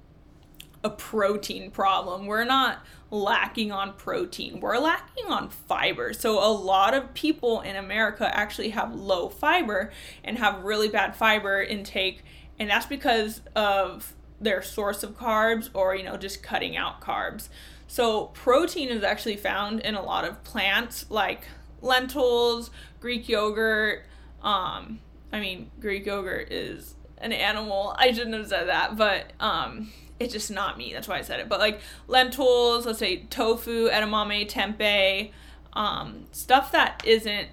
a 0.85 0.91
protein 0.91 1.71
problem. 1.71 2.26
We're 2.26 2.45
not 2.45 2.85
lacking 3.11 3.73
on 3.73 3.95
protein. 3.95 4.61
We're 4.61 4.79
lacking 4.79 5.26
on 5.26 5.49
fiber. 5.49 6.12
So 6.12 6.38
a 6.38 6.53
lot 6.53 6.95
of 6.95 7.14
people 7.14 7.62
in 7.62 7.75
America 7.75 8.31
actually 8.37 8.71
have 8.71 8.95
low 8.95 9.29
fiber 9.29 9.91
and 10.23 10.38
have 10.38 10.62
really 10.62 10.88
bad 10.88 11.17
fiber 11.17 11.62
intake 11.62 12.23
and 12.59 12.71
that's 12.71 12.87
because 12.87 13.41
of 13.55 14.14
their 14.41 14.62
source 14.62 15.03
of 15.03 15.17
carbs 15.17 15.71
or 15.75 15.95
you 15.95 16.05
know 16.05 16.17
just 16.17 16.43
cutting 16.43 16.76
out 16.76 17.00
carbs. 17.00 17.49
So, 17.87 18.26
protein 18.26 18.88
is 18.88 19.03
actually 19.03 19.37
found 19.37 19.81
in 19.81 19.95
a 19.95 20.03
lot 20.03 20.25
of 20.25 20.43
plants 20.43 21.07
like 21.11 21.43
lentils, 21.81 22.71
Greek 23.00 23.29
yogurt. 23.29 24.05
Um, 24.43 25.00
I 25.33 25.41
mean, 25.41 25.71
Greek 25.81 26.07
yogurt 26.07 26.50
is 26.50 26.95
an 27.19 27.33
animal. 27.33 27.95
I 27.99 28.12
shouldn't 28.12 28.35
have 28.35 28.49
said 28.49 28.69
that, 28.69 28.97
but 28.97 29.33
um, 29.41 29.93
it's 30.21 30.33
just 30.33 30.50
not 30.50 30.78
me. 30.78 30.92
That's 30.92 31.09
why 31.09 31.18
I 31.18 31.23
said 31.23 31.40
it. 31.40 31.49
But 31.49 31.61
like 31.61 31.80
lentils, 32.06 32.87
let's 32.87 32.99
say 32.99 33.25
tofu, 33.30 33.88
edamame, 33.88 34.49
tempeh, 34.49 35.33
um, 35.73 36.26
stuff 36.33 36.73
that 36.73 37.02
isn't 37.04 37.49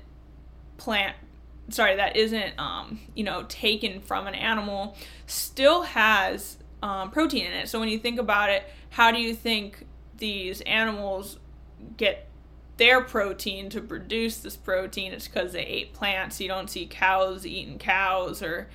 plant 0.77 1.15
sorry 1.69 1.95
that 1.95 2.17
isn't 2.17 2.59
um, 2.59 2.99
you 3.15 3.23
know 3.23 3.43
taken 3.43 4.01
from 4.01 4.27
an 4.27 4.33
animal 4.33 4.97
still 5.27 5.83
has 5.83 6.57
um, 6.81 7.11
protein 7.11 7.45
in 7.45 7.51
it 7.53 7.69
so 7.69 7.79
when 7.79 7.87
you 7.87 7.99
think 7.99 8.19
about 8.19 8.49
it 8.49 8.63
how 8.89 9.11
do 9.11 9.21
you 9.21 9.33
think 9.33 9.85
these 10.17 10.59
animals 10.61 11.37
get 11.97 12.27
their 12.81 13.01
protein 13.01 13.69
to 13.69 13.79
produce 13.79 14.37
this 14.37 14.57
protein, 14.57 15.13
it's 15.13 15.27
because 15.27 15.53
they 15.53 15.61
ate 15.61 15.93
plants. 15.93 16.41
You 16.41 16.47
don't 16.47 16.67
see 16.67 16.87
cows 16.87 17.45
eating 17.45 17.77
cows 17.77 18.41
or 18.41 18.69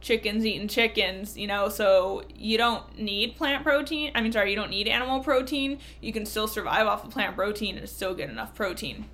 chickens 0.00 0.46
eating 0.46 0.68
chickens, 0.68 1.36
you 1.36 1.46
know, 1.46 1.68
so 1.68 2.22
you 2.34 2.56
don't 2.56 2.98
need 2.98 3.36
plant 3.36 3.64
protein. 3.64 4.12
I 4.14 4.20
mean, 4.20 4.32
sorry, 4.32 4.50
you 4.50 4.56
don't 4.56 4.70
need 4.70 4.88
animal 4.88 5.20
protein. 5.20 5.78
You 6.00 6.12
can 6.12 6.26
still 6.26 6.48
survive 6.48 6.86
off 6.86 7.04
of 7.04 7.10
plant 7.10 7.36
protein 7.36 7.76
and 7.78 7.88
still 7.88 8.14
get 8.14 8.30
enough 8.30 8.54
protein. 8.54 9.06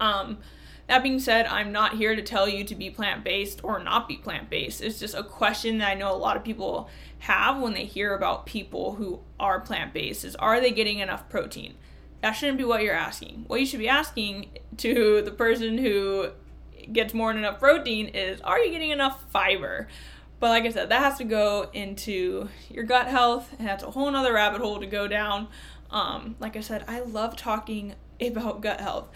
Um, 0.00 0.38
that 0.86 1.02
being 1.02 1.18
said, 1.18 1.46
I'm 1.46 1.72
not 1.72 1.96
here 1.96 2.14
to 2.14 2.22
tell 2.22 2.48
you 2.48 2.64
to 2.64 2.74
be 2.74 2.90
plant 2.90 3.24
based 3.24 3.60
or 3.64 3.82
not 3.82 4.06
be 4.06 4.16
plant 4.16 4.50
based. 4.50 4.82
It's 4.82 4.98
just 4.98 5.14
a 5.14 5.22
question 5.22 5.78
that 5.78 5.88
I 5.88 5.94
know 5.94 6.14
a 6.14 6.16
lot 6.16 6.36
of 6.36 6.44
people 6.44 6.90
have 7.20 7.58
when 7.58 7.72
they 7.72 7.86
hear 7.86 8.14
about 8.14 8.44
people 8.44 8.96
who 8.96 9.20
are 9.40 9.60
plant 9.60 9.94
based 9.94 10.24
is 10.24 10.36
are 10.36 10.60
they 10.60 10.70
getting 10.70 10.98
enough 10.98 11.28
protein? 11.30 11.74
That 12.20 12.32
shouldn't 12.32 12.58
be 12.58 12.64
what 12.64 12.82
you're 12.82 12.94
asking. 12.94 13.44
What 13.46 13.60
you 13.60 13.66
should 13.66 13.78
be 13.78 13.88
asking 13.88 14.50
to 14.78 15.22
the 15.22 15.30
person 15.30 15.78
who 15.78 16.30
gets 16.92 17.14
more 17.14 17.32
than 17.32 17.44
enough 17.44 17.58
protein 17.58 18.08
is 18.08 18.40
are 18.42 18.58
you 18.58 18.70
getting 18.70 18.90
enough 18.90 19.24
fiber? 19.30 19.88
But 20.40 20.50
like 20.50 20.64
I 20.64 20.70
said, 20.70 20.90
that 20.90 21.00
has 21.00 21.18
to 21.18 21.24
go 21.24 21.70
into 21.72 22.48
your 22.68 22.84
gut 22.84 23.06
health, 23.06 23.54
and 23.58 23.66
that's 23.66 23.82
a 23.82 23.90
whole 23.90 24.10
nother 24.10 24.34
rabbit 24.34 24.60
hole 24.60 24.80
to 24.80 24.86
go 24.86 25.08
down. 25.08 25.48
Um, 25.90 26.36
like 26.40 26.56
I 26.56 26.60
said, 26.60 26.84
I 26.86 27.00
love 27.00 27.36
talking 27.36 27.94
about 28.20 28.60
gut 28.60 28.80
health. 28.80 29.08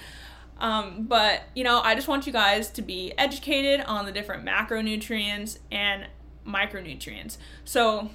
Um, 0.58 1.04
but 1.04 1.42
you 1.54 1.64
know, 1.64 1.80
I 1.80 1.94
just 1.94 2.08
want 2.08 2.26
you 2.26 2.32
guys 2.32 2.70
to 2.70 2.82
be 2.82 3.12
educated 3.16 3.84
on 3.87 4.06
the 4.06 4.12
different 4.12 4.44
macronutrients 4.44 5.58
and 5.70 6.06
micronutrients. 6.46 7.37
So, 7.64 8.10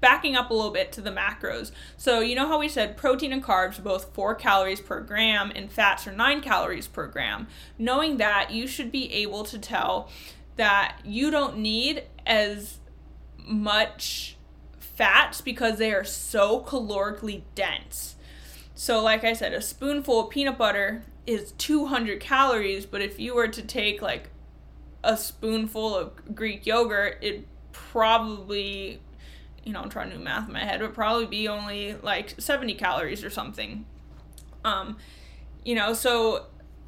backing 0.00 0.36
up 0.36 0.50
a 0.50 0.54
little 0.54 0.72
bit 0.72 0.92
to 0.92 1.00
the 1.00 1.10
macros. 1.10 1.70
So, 1.96 2.20
you 2.20 2.34
know 2.34 2.46
how 2.46 2.58
we 2.58 2.68
said 2.68 2.96
protein 2.96 3.32
and 3.32 3.42
carbs 3.42 3.82
both 3.82 4.14
4 4.14 4.34
calories 4.34 4.80
per 4.80 5.00
gram 5.00 5.52
and 5.54 5.70
fats 5.70 6.06
are 6.06 6.12
9 6.12 6.40
calories 6.40 6.86
per 6.86 7.06
gram. 7.06 7.46
Knowing 7.78 8.16
that, 8.18 8.50
you 8.50 8.66
should 8.66 8.90
be 8.90 9.12
able 9.12 9.44
to 9.44 9.58
tell 9.58 10.10
that 10.56 10.98
you 11.04 11.30
don't 11.30 11.58
need 11.58 12.04
as 12.26 12.78
much 13.38 14.36
fats 14.78 15.40
because 15.40 15.78
they 15.78 15.92
are 15.92 16.04
so 16.04 16.60
calorically 16.60 17.42
dense. 17.54 18.16
So, 18.74 19.02
like 19.02 19.24
I 19.24 19.32
said, 19.32 19.52
a 19.52 19.62
spoonful 19.62 20.20
of 20.20 20.30
peanut 20.30 20.58
butter 20.58 21.04
is 21.26 21.52
200 21.52 22.20
calories, 22.20 22.86
but 22.86 23.00
if 23.00 23.18
you 23.18 23.34
were 23.34 23.48
to 23.48 23.62
take 23.62 24.02
like 24.02 24.30
a 25.02 25.16
spoonful 25.16 25.96
of 25.96 26.34
Greek 26.34 26.66
yogurt, 26.66 27.18
it 27.22 27.46
probably, 27.72 29.00
you 29.64 29.72
know, 29.72 29.80
I'm 29.80 29.88
trying 29.88 30.10
to 30.10 30.16
do 30.16 30.22
math 30.22 30.46
in 30.46 30.52
my 30.52 30.64
head, 30.64 30.80
would 30.82 30.94
probably 30.94 31.26
be 31.26 31.48
only 31.48 31.94
like 32.02 32.34
70 32.38 32.74
calories 32.74 33.24
or 33.24 33.30
something. 33.30 33.86
Um, 34.64 34.98
you 35.64 35.74
know, 35.74 35.94
so 35.94 36.46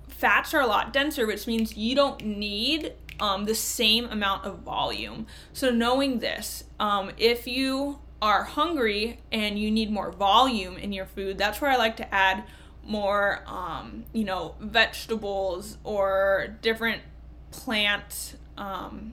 fats 0.09 0.55
are 0.55 0.61
a 0.61 0.67
lot 0.67 0.93
denser, 0.93 1.27
which 1.27 1.47
means 1.47 1.77
you 1.77 1.95
don't 1.95 2.25
need 2.25 2.93
um, 3.21 3.45
the 3.45 3.55
same 3.55 4.07
amount 4.07 4.45
of 4.45 4.61
volume. 4.61 5.27
So, 5.53 5.71
knowing 5.71 6.19
this, 6.19 6.65
um, 6.79 7.11
if 7.17 7.47
you 7.47 8.01
are 8.21 8.45
hungry 8.45 9.21
and 9.31 9.59
you 9.59 9.71
need 9.71 9.91
more 9.91 10.13
volume 10.13 10.77
in 10.77 10.93
your 10.93 11.07
food, 11.07 11.39
that's 11.39 11.61
where 11.61 11.71
I 11.71 11.77
like 11.77 11.97
to 11.99 12.15
add 12.15 12.45
more, 12.85 13.43
um, 13.47 14.05
you 14.13 14.25
know, 14.25 14.55
vegetables 14.61 15.79
or 15.85 16.57
different 16.63 17.03
plant, 17.51 18.37
um, 18.57 19.13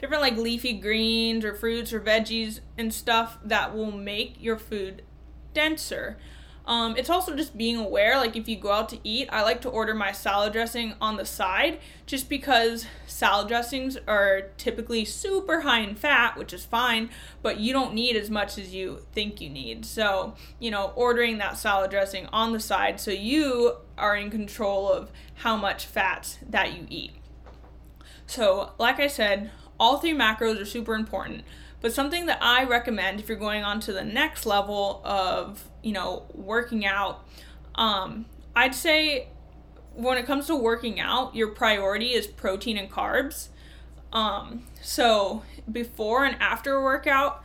different 0.00 0.22
like 0.22 0.36
leafy 0.36 0.72
greens 0.72 1.44
or 1.44 1.54
fruits 1.54 1.92
or 1.92 2.00
veggies 2.00 2.60
and 2.78 2.92
stuff 2.92 3.38
that 3.44 3.74
will 3.76 3.92
make 3.92 4.42
your 4.42 4.56
food 4.56 5.02
denser. 5.52 6.16
Um, 6.66 6.96
it's 6.96 7.10
also 7.10 7.34
just 7.34 7.56
being 7.56 7.76
aware, 7.76 8.16
like 8.16 8.36
if 8.36 8.48
you 8.48 8.56
go 8.56 8.70
out 8.70 8.88
to 8.90 8.98
eat, 9.02 9.28
I 9.32 9.42
like 9.42 9.60
to 9.62 9.68
order 9.68 9.92
my 9.92 10.12
salad 10.12 10.52
dressing 10.52 10.94
on 11.00 11.16
the 11.16 11.24
side 11.24 11.80
just 12.06 12.28
because 12.28 12.86
salad 13.06 13.48
dressings 13.48 13.98
are 14.06 14.42
typically 14.56 15.04
super 15.04 15.62
high 15.62 15.80
in 15.80 15.96
fat, 15.96 16.36
which 16.36 16.52
is 16.52 16.64
fine, 16.64 17.10
but 17.42 17.58
you 17.58 17.72
don't 17.72 17.92
need 17.92 18.14
as 18.14 18.30
much 18.30 18.56
as 18.56 18.72
you 18.72 19.04
think 19.12 19.40
you 19.40 19.50
need. 19.50 19.84
So, 19.84 20.34
you 20.60 20.70
know, 20.70 20.92
ordering 20.94 21.38
that 21.38 21.58
salad 21.58 21.90
dressing 21.90 22.26
on 22.26 22.52
the 22.52 22.60
side 22.60 23.00
so 23.00 23.10
you 23.10 23.76
are 23.98 24.14
in 24.14 24.30
control 24.30 24.92
of 24.92 25.10
how 25.36 25.56
much 25.56 25.86
fat 25.86 26.38
that 26.48 26.74
you 26.74 26.86
eat. 26.88 27.12
So, 28.26 28.74
like 28.78 29.00
I 29.00 29.08
said, 29.08 29.50
all 29.80 29.96
three 29.96 30.12
macros 30.12 30.60
are 30.60 30.66
super 30.66 30.94
important. 30.94 31.42
But 31.80 31.92
something 31.94 32.26
that 32.26 32.38
I 32.42 32.64
recommend 32.64 33.18
if 33.18 33.28
you're 33.28 33.38
going 33.38 33.64
on 33.64 33.80
to 33.80 33.92
the 33.92 34.04
next 34.04 34.44
level 34.44 35.00
of, 35.02 35.64
you 35.82 35.92
know, 35.92 36.26
working 36.34 36.84
out, 36.84 37.24
um, 37.74 38.26
I'd 38.54 38.74
say 38.74 39.28
when 39.94 40.18
it 40.18 40.26
comes 40.26 40.46
to 40.48 40.54
working 40.56 41.00
out, 41.00 41.34
your 41.34 41.48
priority 41.48 42.12
is 42.12 42.26
protein 42.26 42.76
and 42.76 42.90
carbs. 42.90 43.48
Um, 44.12 44.66
so 44.82 45.42
before 45.70 46.26
and 46.26 46.36
after 46.40 46.74
a 46.74 46.82
workout, 46.82 47.42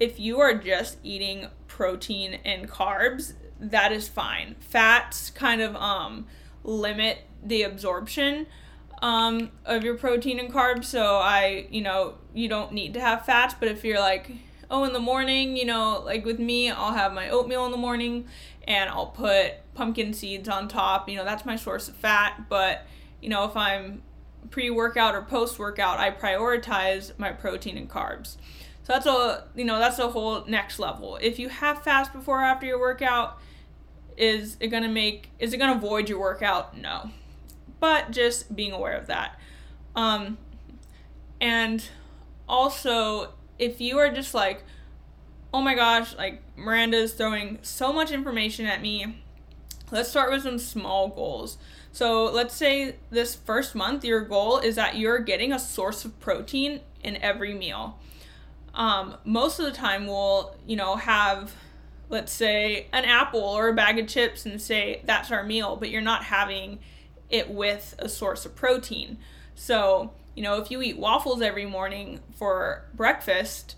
if 0.00 0.18
you 0.18 0.40
are 0.40 0.54
just 0.54 0.98
eating 1.04 1.46
protein 1.68 2.40
and 2.44 2.68
carbs, 2.68 3.34
that 3.60 3.92
is 3.92 4.08
fine. 4.08 4.56
Fats 4.58 5.30
kind 5.30 5.60
of 5.60 5.76
um, 5.76 6.26
limit 6.64 7.18
the 7.42 7.62
absorption 7.62 8.46
um, 9.02 9.50
of 9.64 9.84
your 9.84 9.96
protein 9.96 10.38
and 10.38 10.52
carbs. 10.52 10.84
So 10.84 11.16
I, 11.16 11.66
you 11.70 11.80
know, 11.80 12.14
you 12.34 12.48
don't 12.48 12.72
need 12.72 12.94
to 12.94 13.00
have 13.00 13.24
fats. 13.24 13.54
But 13.58 13.68
if 13.68 13.84
you're 13.84 14.00
like, 14.00 14.30
oh, 14.70 14.84
in 14.84 14.92
the 14.92 15.00
morning, 15.00 15.56
you 15.56 15.64
know, 15.64 16.02
like 16.04 16.24
with 16.24 16.38
me, 16.38 16.70
I'll 16.70 16.94
have 16.94 17.12
my 17.12 17.28
oatmeal 17.30 17.64
in 17.66 17.72
the 17.72 17.76
morning 17.76 18.26
and 18.66 18.90
I'll 18.90 19.06
put 19.06 19.52
pumpkin 19.74 20.12
seeds 20.12 20.48
on 20.48 20.68
top. 20.68 21.08
You 21.08 21.16
know, 21.16 21.24
that's 21.24 21.44
my 21.44 21.56
source 21.56 21.88
of 21.88 21.96
fat. 21.96 22.48
But, 22.48 22.86
you 23.20 23.28
know, 23.28 23.44
if 23.44 23.56
I'm 23.56 24.02
pre 24.50 24.70
workout 24.70 25.14
or 25.14 25.22
post 25.22 25.58
workout, 25.58 25.98
I 25.98 26.10
prioritize 26.10 27.16
my 27.18 27.32
protein 27.32 27.76
and 27.76 27.88
carbs. 27.88 28.36
So 28.84 28.92
that's 28.92 29.06
a, 29.06 29.48
you 29.56 29.64
know, 29.64 29.78
that's 29.78 29.98
a 29.98 30.08
whole 30.08 30.44
next 30.46 30.78
level. 30.78 31.18
If 31.20 31.40
you 31.40 31.48
have 31.48 31.82
fast 31.82 32.12
before 32.12 32.40
or 32.40 32.44
after 32.44 32.66
your 32.66 32.78
workout, 32.78 33.38
is 34.16 34.56
it 34.60 34.68
gonna 34.68 34.88
make, 34.88 35.30
is 35.40 35.52
it 35.52 35.58
gonna 35.58 35.78
void 35.78 36.08
your 36.08 36.20
workout? 36.20 36.78
No 36.78 37.10
but 37.80 38.10
just 38.10 38.54
being 38.54 38.72
aware 38.72 38.96
of 38.96 39.06
that. 39.06 39.38
Um, 39.94 40.38
and 41.40 41.86
also, 42.48 43.32
if 43.58 43.80
you 43.80 43.98
are 43.98 44.10
just 44.10 44.34
like, 44.34 44.62
oh 45.52 45.60
my 45.60 45.74
gosh, 45.74 46.14
like 46.16 46.42
Miranda's 46.56 47.12
throwing 47.14 47.58
so 47.62 47.92
much 47.92 48.10
information 48.10 48.66
at 48.66 48.82
me, 48.82 49.22
let's 49.90 50.08
start 50.08 50.30
with 50.30 50.42
some 50.42 50.58
small 50.58 51.08
goals. 51.08 51.58
So 51.92 52.24
let's 52.24 52.54
say 52.54 52.96
this 53.10 53.34
first 53.34 53.74
month, 53.74 54.04
your 54.04 54.20
goal 54.20 54.58
is 54.58 54.74
that 54.76 54.96
you're 54.96 55.18
getting 55.18 55.52
a 55.52 55.58
source 55.58 56.04
of 56.04 56.18
protein 56.20 56.80
in 57.02 57.16
every 57.22 57.54
meal. 57.54 57.98
Um, 58.74 59.16
most 59.24 59.58
of 59.58 59.64
the 59.64 59.72
time, 59.72 60.06
we'll, 60.06 60.54
you 60.66 60.76
know, 60.76 60.96
have, 60.96 61.54
let's 62.10 62.32
say, 62.32 62.88
an 62.92 63.06
apple 63.06 63.40
or 63.40 63.68
a 63.68 63.74
bag 63.74 63.98
of 63.98 64.06
chips 64.06 64.44
and 64.44 64.60
say 64.60 65.00
that's 65.04 65.30
our 65.30 65.42
meal, 65.42 65.76
but 65.76 65.88
you're 65.88 66.02
not 66.02 66.24
having 66.24 66.80
it 67.30 67.50
with 67.50 67.94
a 67.98 68.08
source 68.08 68.44
of 68.46 68.54
protein. 68.54 69.18
So, 69.54 70.12
you 70.34 70.42
know, 70.42 70.60
if 70.60 70.70
you 70.70 70.82
eat 70.82 70.98
waffles 70.98 71.40
every 71.42 71.66
morning 71.66 72.20
for 72.36 72.84
breakfast 72.94 73.76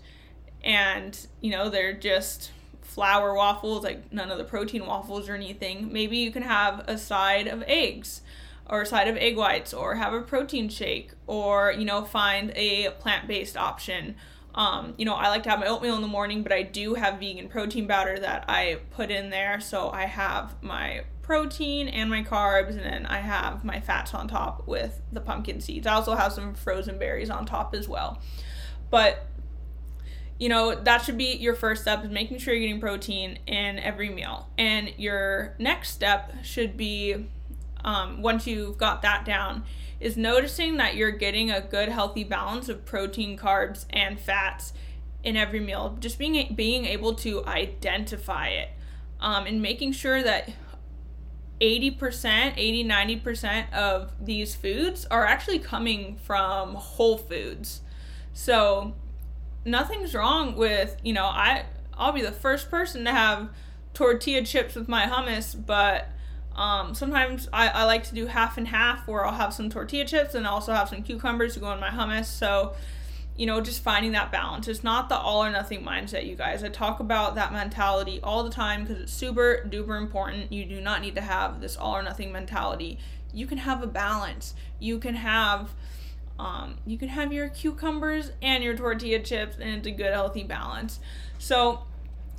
and, 0.63 1.17
you 1.41 1.51
know, 1.51 1.69
they're 1.69 1.93
just 1.93 2.51
flour 2.81 3.33
waffles, 3.33 3.83
like 3.83 4.11
none 4.11 4.29
of 4.29 4.37
the 4.37 4.43
protein 4.43 4.85
waffles 4.85 5.29
or 5.29 5.35
anything, 5.35 5.91
maybe 5.91 6.17
you 6.17 6.31
can 6.31 6.43
have 6.43 6.83
a 6.87 6.97
side 6.97 7.47
of 7.47 7.63
eggs 7.65 8.21
or 8.69 8.81
a 8.81 8.85
side 8.85 9.07
of 9.07 9.15
egg 9.17 9.37
whites 9.37 9.73
or 9.73 9.95
have 9.95 10.13
a 10.13 10.21
protein 10.21 10.69
shake 10.69 11.11
or, 11.27 11.71
you 11.71 11.85
know, 11.85 12.03
find 12.03 12.51
a 12.55 12.89
plant 12.99 13.27
based 13.27 13.55
option. 13.55 14.15
Um, 14.53 14.95
you 14.97 15.05
know, 15.05 15.13
I 15.13 15.29
like 15.29 15.43
to 15.43 15.49
have 15.49 15.59
my 15.59 15.67
oatmeal 15.67 15.95
in 15.95 16.01
the 16.01 16.07
morning, 16.07 16.43
but 16.43 16.51
I 16.51 16.63
do 16.63 16.95
have 16.95 17.19
vegan 17.19 17.47
protein 17.47 17.87
powder 17.87 18.19
that 18.19 18.45
I 18.47 18.79
put 18.91 19.11
in 19.11 19.29
there. 19.29 19.61
So 19.61 19.89
I 19.91 20.05
have 20.05 20.61
my 20.61 21.03
protein 21.29 21.87
and 21.87 22.09
my 22.09 22.23
carbs, 22.23 22.69
and 22.69 22.79
then 22.79 23.05
I 23.05 23.19
have 23.19 23.63
my 23.63 23.79
fats 23.79 24.15
on 24.15 24.27
top 24.27 24.67
with 24.67 24.99
the 25.11 25.21
pumpkin 25.21 25.61
seeds. 25.61 25.85
I 25.85 25.93
also 25.93 26.15
have 26.15 26.33
some 26.33 26.55
frozen 26.55 26.97
berries 26.97 27.29
on 27.29 27.45
top 27.45 27.75
as 27.75 27.87
well. 27.87 28.19
But 28.89 29.27
you 30.39 30.49
know, 30.49 30.73
that 30.73 31.03
should 31.03 31.19
be 31.19 31.35
your 31.35 31.53
first 31.53 31.83
step 31.83 32.03
is 32.03 32.09
making 32.09 32.39
sure 32.39 32.55
you're 32.55 32.65
getting 32.65 32.81
protein 32.81 33.37
in 33.45 33.77
every 33.77 34.09
meal. 34.09 34.49
And 34.57 34.91
your 34.97 35.53
next 35.59 35.91
step 35.91 36.33
should 36.41 36.75
be 36.75 37.27
um, 37.83 38.23
once 38.23 38.47
you've 38.47 38.79
got 38.79 39.03
that 39.03 39.23
down, 39.23 39.65
is 39.99 40.17
noticing 40.17 40.77
that 40.77 40.95
you're 40.95 41.11
getting 41.11 41.51
a 41.51 41.61
good 41.61 41.89
healthy 41.89 42.23
balance 42.23 42.69
of 42.69 42.85
protein, 42.85 43.37
carbs, 43.37 43.85
and 43.91 44.19
fats 44.19 44.73
in 45.23 45.37
every 45.37 45.59
meal. 45.59 45.95
Just 45.99 46.17
being 46.17 46.55
being 46.55 46.85
able 46.85 47.13
to 47.15 47.45
identify 47.45 48.47
it 48.47 48.69
um, 49.19 49.45
and 49.45 49.61
making 49.61 49.91
sure 49.91 50.23
that 50.23 50.49
80%, 51.61 52.53
80, 52.55 52.85
90% 52.85 53.73
of 53.73 54.11
these 54.19 54.55
foods 54.55 55.05
are 55.11 55.25
actually 55.25 55.59
coming 55.59 56.17
from 56.23 56.75
whole 56.75 57.17
foods. 57.17 57.81
So 58.33 58.93
nothing's 59.65 60.15
wrong 60.15 60.55
with, 60.55 60.97
you 61.03 61.13
know, 61.13 61.25
I 61.25 61.65
I'll 61.97 62.13
be 62.13 62.21
the 62.21 62.31
first 62.31 62.71
person 62.71 63.03
to 63.03 63.11
have 63.11 63.49
tortilla 63.93 64.43
chips 64.43 64.75
with 64.75 64.87
my 64.87 65.05
hummus, 65.05 65.53
but 65.65 66.07
um, 66.55 66.95
sometimes 66.95 67.49
I, 67.51 67.67
I 67.67 67.83
like 67.83 68.03
to 68.05 68.15
do 68.15 68.27
half 68.27 68.57
and 68.57 68.69
half 68.69 69.07
where 69.07 69.25
I'll 69.25 69.33
have 69.33 69.53
some 69.53 69.69
tortilla 69.69 70.05
chips 70.05 70.33
and 70.33 70.47
also 70.47 70.73
have 70.73 70.89
some 70.89 71.03
cucumbers 71.03 71.55
to 71.55 71.59
go 71.59 71.71
in 71.73 71.79
my 71.79 71.89
hummus. 71.89 72.25
So 72.25 72.73
you 73.39 73.45
know, 73.45 73.61
just 73.61 73.81
finding 73.81 74.11
that 74.11 74.33
balance. 74.33 74.67
It's 74.67 74.83
not 74.83 75.07
the 75.07 75.17
all 75.17 75.45
or 75.45 75.49
nothing 75.49 75.81
mindset, 75.81 76.27
you 76.27 76.35
guys. 76.35 76.61
I 76.61 76.67
talk 76.67 76.99
about 76.99 77.35
that 77.35 77.53
mentality 77.53 78.19
all 78.21 78.43
the 78.43 78.49
time 78.49 78.83
because 78.83 79.01
it's 79.01 79.13
super 79.13 79.65
duper 79.65 79.97
important. 79.97 80.51
You 80.51 80.65
do 80.65 80.81
not 80.81 80.99
need 80.99 81.15
to 81.15 81.21
have 81.21 81.61
this 81.61 81.77
all 81.77 81.95
or 81.95 82.03
nothing 82.03 82.33
mentality. 82.33 82.99
You 83.33 83.47
can 83.47 83.59
have 83.59 83.81
a 83.81 83.87
balance. 83.87 84.55
You 84.77 84.99
can 84.99 85.15
have 85.15 85.69
um, 86.37 86.79
you 86.85 86.97
can 86.97 87.07
have 87.07 87.31
your 87.31 87.47
cucumbers 87.47 88.33
and 88.41 88.61
your 88.61 88.75
tortilla 88.75 89.19
chips 89.19 89.55
and 89.57 89.69
it's 89.69 89.87
a 89.87 89.91
good 89.91 90.11
healthy 90.11 90.43
balance. 90.43 90.99
So 91.37 91.83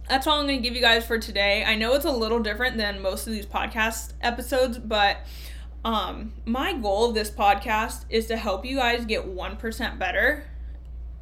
that's 0.06 0.26
all 0.26 0.38
I'm 0.38 0.46
going 0.46 0.62
to 0.62 0.62
give 0.62 0.76
you 0.76 0.82
guys 0.82 1.06
for 1.06 1.18
today. 1.18 1.64
I 1.64 1.76
know 1.76 1.94
it's 1.94 2.04
a 2.04 2.12
little 2.12 2.40
different 2.40 2.76
than 2.76 3.00
most 3.00 3.26
of 3.26 3.32
these 3.32 3.46
podcast 3.46 4.12
episodes, 4.20 4.76
but 4.76 5.16
um, 5.82 6.34
my 6.44 6.74
goal 6.74 7.08
of 7.08 7.14
this 7.14 7.30
podcast 7.30 8.04
is 8.10 8.26
to 8.26 8.36
help 8.36 8.66
you 8.66 8.76
guys 8.76 9.06
get 9.06 9.26
1% 9.26 9.98
better 9.98 10.44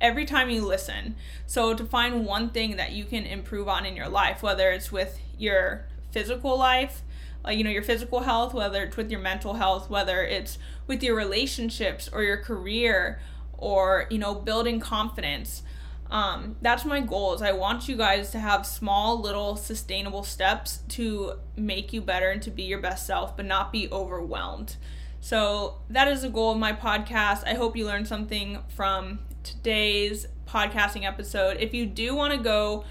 every 0.01 0.25
time 0.25 0.51
you 0.51 0.65
listen. 0.65 1.17
So 1.47 1.75
to 1.75 1.85
find 1.85 2.25
one 2.25 2.51
thing 2.51 2.77
that 2.77 2.93
you 2.93 3.05
can 3.05 3.25
improve 3.25 3.69
on 3.69 3.87
in 3.87 3.97
your 3.97 4.09
life, 4.09 4.43
whether 4.43 4.71
it's 4.71 4.93
with 4.93 5.19
your 5.37 5.87
physical 6.11 6.59
life, 6.59 7.03
like 7.45 7.57
you 7.57 7.65
know 7.65 7.71
your 7.71 7.83
physical 7.83 8.21
health, 8.21 8.55
whether 8.55 8.83
it's 8.83 8.97
with 8.97 9.11
your 9.11 9.21
mental 9.21 9.55
health, 9.55 9.89
whether 9.89 10.23
it's 10.23 10.59
with 10.87 11.03
your 11.03 11.17
relationships 11.17 12.09
or 12.13 12.23
your 12.23 12.37
career 12.39 13.21
or 13.57 14.07
you 14.11 14.19
know 14.19 14.35
building 14.35 14.81
confidence. 14.81 15.63
Um, 16.11 16.57
that's 16.63 16.87
my 16.87 17.01
goal 17.03 17.35
is 17.35 17.43
i 17.43 17.53
want 17.53 17.87
you 17.87 17.95
guys 17.95 18.31
to 18.31 18.39
have 18.39 18.65
small 18.65 19.21
little 19.21 19.57
sustainable 19.57 20.23
steps 20.23 20.79
to 20.89 21.35
make 21.55 21.93
you 21.93 22.01
better 22.01 22.31
and 22.31 22.41
to 22.45 22.51
be 22.51 22.63
your 22.63 22.79
best 22.81 23.07
self 23.07 23.37
but 23.37 23.45
not 23.45 23.73
be 23.73 23.91
overwhelmed 23.93 24.77
so 25.21 25.83
that 25.91 26.09
is 26.09 26.23
the 26.23 26.31
goal 26.31 26.53
of 26.53 26.57
my 26.57 26.73
podcast 26.73 27.45
i 27.47 27.53
hope 27.53 27.77
you 27.77 27.85
learned 27.85 28.09
something 28.09 28.59
from 28.69 29.19
today's 29.43 30.27
podcasting 30.47 31.05
episode. 31.05 31.59
If 31.61 31.75
you 31.75 31.87
do 31.87 32.15
want 32.15 32.33
to 32.33 32.39
go 32.39 32.85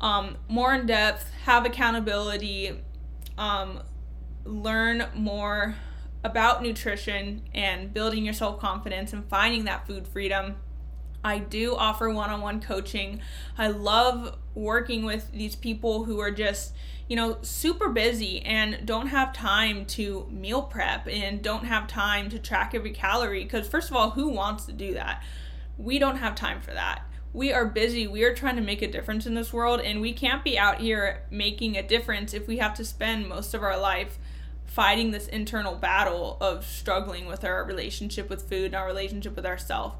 um, 0.00 0.36
more 0.48 0.74
in 0.74 0.86
depth, 0.86 1.30
have 1.44 1.64
accountability, 1.64 2.72
um, 3.38 3.80
learn 4.44 5.06
more 5.14 5.76
about 6.22 6.62
nutrition 6.62 7.42
and 7.54 7.92
building 7.92 8.24
your 8.24 8.34
self 8.34 8.58
confidence 8.58 9.12
and 9.12 9.28
finding 9.28 9.64
that 9.64 9.86
food 9.86 10.08
freedom, 10.08 10.56
I 11.22 11.38
do 11.38 11.74
offer 11.74 12.10
one 12.10 12.30
on 12.30 12.42
one 12.42 12.60
coaching. 12.60 13.20
I 13.56 13.68
love 13.68 14.36
working 14.54 15.04
with 15.04 15.32
these 15.32 15.56
people 15.56 16.04
who 16.04 16.20
are 16.20 16.30
just, 16.30 16.74
you 17.08 17.16
know, 17.16 17.38
super 17.40 17.88
busy 17.88 18.40
and 18.42 18.86
don't 18.86 19.08
have 19.08 19.32
time 19.32 19.86
to 19.86 20.26
meal 20.30 20.62
prep 20.62 21.08
and 21.08 21.42
don't 21.42 21.64
have 21.64 21.86
time 21.86 22.28
to 22.30 22.38
track 22.38 22.74
every 22.74 22.92
calorie. 22.92 23.44
Because, 23.44 23.66
first 23.66 23.90
of 23.90 23.96
all, 23.96 24.10
who 24.10 24.28
wants 24.28 24.66
to 24.66 24.72
do 24.72 24.94
that? 24.94 25.22
We 25.76 25.98
don't 25.98 26.16
have 26.16 26.34
time 26.34 26.60
for 26.60 26.72
that. 26.72 27.02
We 27.32 27.52
are 27.52 27.66
busy. 27.66 28.06
We 28.06 28.22
are 28.22 28.34
trying 28.34 28.56
to 28.56 28.62
make 28.62 28.80
a 28.80 28.90
difference 28.90 29.26
in 29.26 29.34
this 29.34 29.52
world, 29.52 29.80
and 29.80 30.00
we 30.00 30.12
can't 30.12 30.44
be 30.44 30.56
out 30.56 30.80
here 30.80 31.22
making 31.30 31.76
a 31.76 31.82
difference 31.82 32.32
if 32.32 32.46
we 32.46 32.58
have 32.58 32.74
to 32.74 32.84
spend 32.84 33.28
most 33.28 33.54
of 33.54 33.62
our 33.62 33.78
life 33.78 34.18
fighting 34.66 35.10
this 35.10 35.28
internal 35.28 35.74
battle 35.74 36.36
of 36.40 36.64
struggling 36.64 37.26
with 37.26 37.44
our 37.44 37.64
relationship 37.64 38.30
with 38.30 38.48
food 38.48 38.66
and 38.66 38.74
our 38.74 38.86
relationship 38.86 39.36
with 39.36 39.46
ourselves 39.46 39.96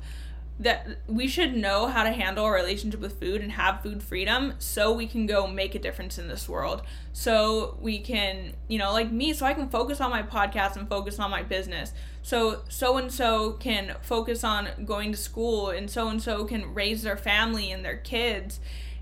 that 0.58 0.98
we 1.08 1.26
should 1.26 1.56
know 1.56 1.88
how 1.88 2.04
to 2.04 2.10
handle 2.12 2.44
our 2.44 2.54
relationship 2.54 3.00
with 3.00 3.18
food 3.18 3.40
and 3.40 3.52
have 3.52 3.82
food 3.82 4.02
freedom 4.02 4.54
so 4.58 4.92
we 4.92 5.06
can 5.06 5.26
go 5.26 5.48
make 5.48 5.74
a 5.74 5.80
difference 5.80 6.16
in 6.16 6.28
this 6.28 6.48
world. 6.48 6.82
So 7.12 7.76
we 7.80 7.98
can, 7.98 8.52
you 8.68 8.78
know, 8.78 8.92
like 8.92 9.10
me, 9.10 9.32
so 9.32 9.46
I 9.46 9.54
can 9.54 9.68
focus 9.68 10.00
on 10.00 10.10
my 10.10 10.22
podcast 10.22 10.76
and 10.76 10.88
focus 10.88 11.18
on 11.18 11.30
my 11.30 11.42
business. 11.42 11.92
So 12.22 12.62
so 12.68 12.96
and 12.96 13.12
so 13.12 13.52
can 13.52 13.96
focus 14.02 14.44
on 14.44 14.68
going 14.84 15.10
to 15.10 15.18
school 15.18 15.70
and 15.70 15.90
so 15.90 16.08
and 16.08 16.22
so 16.22 16.44
can 16.44 16.72
raise 16.72 17.02
their 17.02 17.16
family 17.16 17.72
and 17.72 17.84
their 17.84 17.96
kids. 17.96 18.60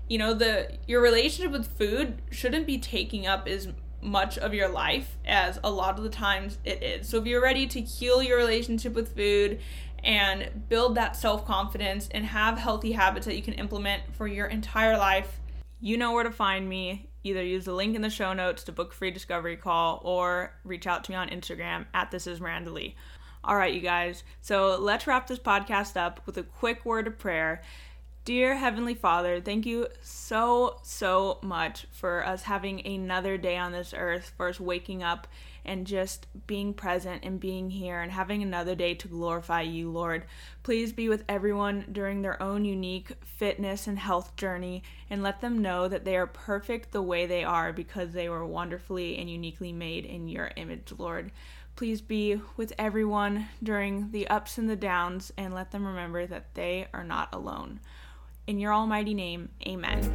You 0.09 0.17
know, 0.17 0.33
the 0.33 0.77
your 0.87 1.01
relationship 1.01 1.51
with 1.51 1.77
food 1.77 2.21
shouldn't 2.31 2.65
be 2.65 2.79
taking 2.79 3.27
up 3.27 3.47
as 3.47 3.67
much 4.01 4.37
of 4.37 4.53
your 4.53 4.67
life 4.67 5.17
as 5.25 5.59
a 5.63 5.71
lot 5.71 5.97
of 5.97 6.03
the 6.03 6.09
times 6.09 6.57
it 6.65 6.83
is. 6.83 7.07
So 7.07 7.19
if 7.19 7.25
you're 7.25 7.41
ready 7.41 7.67
to 7.67 7.81
heal 7.81 8.21
your 8.21 8.37
relationship 8.37 8.93
with 8.93 9.15
food 9.15 9.59
and 10.03 10.67
build 10.69 10.95
that 10.95 11.15
self 11.15 11.45
confidence 11.45 12.09
and 12.11 12.25
have 12.25 12.57
healthy 12.57 12.91
habits 12.91 13.25
that 13.25 13.35
you 13.35 13.41
can 13.41 13.53
implement 13.53 14.03
for 14.15 14.27
your 14.27 14.47
entire 14.47 14.97
life, 14.97 15.39
you 15.79 15.97
know 15.97 16.11
where 16.11 16.23
to 16.23 16.31
find 16.31 16.67
me. 16.67 17.09
Either 17.25 17.41
use 17.41 17.63
the 17.63 17.73
link 17.73 17.95
in 17.95 18.01
the 18.01 18.09
show 18.09 18.33
notes 18.33 18.63
to 18.65 18.73
book 18.73 18.91
a 18.91 18.95
free 18.95 19.11
discovery 19.11 19.55
call 19.55 20.01
or 20.03 20.53
reach 20.65 20.85
out 20.87 21.05
to 21.05 21.11
me 21.11 21.15
on 21.15 21.29
Instagram 21.29 21.85
at 21.93 22.11
this 22.11 22.27
is 22.27 22.41
Miranda 22.41 22.69
Lee. 22.69 22.95
All 23.45 23.55
right, 23.55 23.73
you 23.73 23.79
guys. 23.79 24.23
So 24.41 24.77
let's 24.77 25.07
wrap 25.07 25.27
this 25.27 25.39
podcast 25.39 25.95
up 25.95 26.21
with 26.25 26.37
a 26.37 26.43
quick 26.43 26.85
word 26.85 27.07
of 27.07 27.17
prayer. 27.17 27.61
Dear 28.25 28.55
Heavenly 28.55 28.93
Father, 28.93 29.41
thank 29.41 29.65
you 29.65 29.87
so, 30.01 30.79
so 30.83 31.39
much 31.41 31.87
for 31.91 32.25
us 32.25 32.43
having 32.43 32.85
another 32.85 33.37
day 33.37 33.57
on 33.57 33.73
this 33.73 33.93
earth, 33.93 34.31
for 34.37 34.47
us 34.47 34.61
waking 34.61 35.03
up 35.03 35.27
and 35.65 35.87
just 35.87 36.27
being 36.47 36.73
present 36.73 37.23
and 37.23 37.39
being 37.39 37.69
here 37.69 38.01
and 38.01 38.11
having 38.11 38.43
another 38.43 38.75
day 38.75 38.93
to 38.95 39.07
glorify 39.07 39.61
you, 39.61 39.89
Lord. 39.89 40.25
Please 40.63 40.91
be 40.93 41.09
with 41.09 41.23
everyone 41.27 41.85
during 41.91 42.21
their 42.21 42.41
own 42.41 42.65
unique 42.65 43.13
fitness 43.23 43.87
and 43.87 43.99
health 43.99 44.35
journey 44.35 44.83
and 45.09 45.23
let 45.23 45.41
them 45.41 45.61
know 45.61 45.87
that 45.87 46.05
they 46.05 46.15
are 46.17 46.27
perfect 46.27 46.91
the 46.91 47.01
way 47.01 47.25
they 47.25 47.43
are 47.43 47.71
because 47.73 48.11
they 48.11 48.29
were 48.29 48.45
wonderfully 48.45 49.17
and 49.17 49.29
uniquely 49.29 49.71
made 49.71 50.05
in 50.05 50.27
your 50.27 50.51
image, 50.55 50.93
Lord. 50.97 51.31
Please 51.75 52.01
be 52.01 52.39
with 52.55 52.71
everyone 52.77 53.47
during 53.61 54.11
the 54.11 54.27
ups 54.27 54.57
and 54.57 54.69
the 54.69 54.75
downs 54.75 55.33
and 55.37 55.53
let 55.53 55.71
them 55.71 55.85
remember 55.85 56.27
that 56.27 56.53
they 56.53 56.87
are 56.93 57.03
not 57.03 57.29
alone. 57.33 57.79
In 58.45 58.59
your 58.59 58.73
almighty 58.73 59.13
name, 59.13 59.49
amen. 59.65 60.11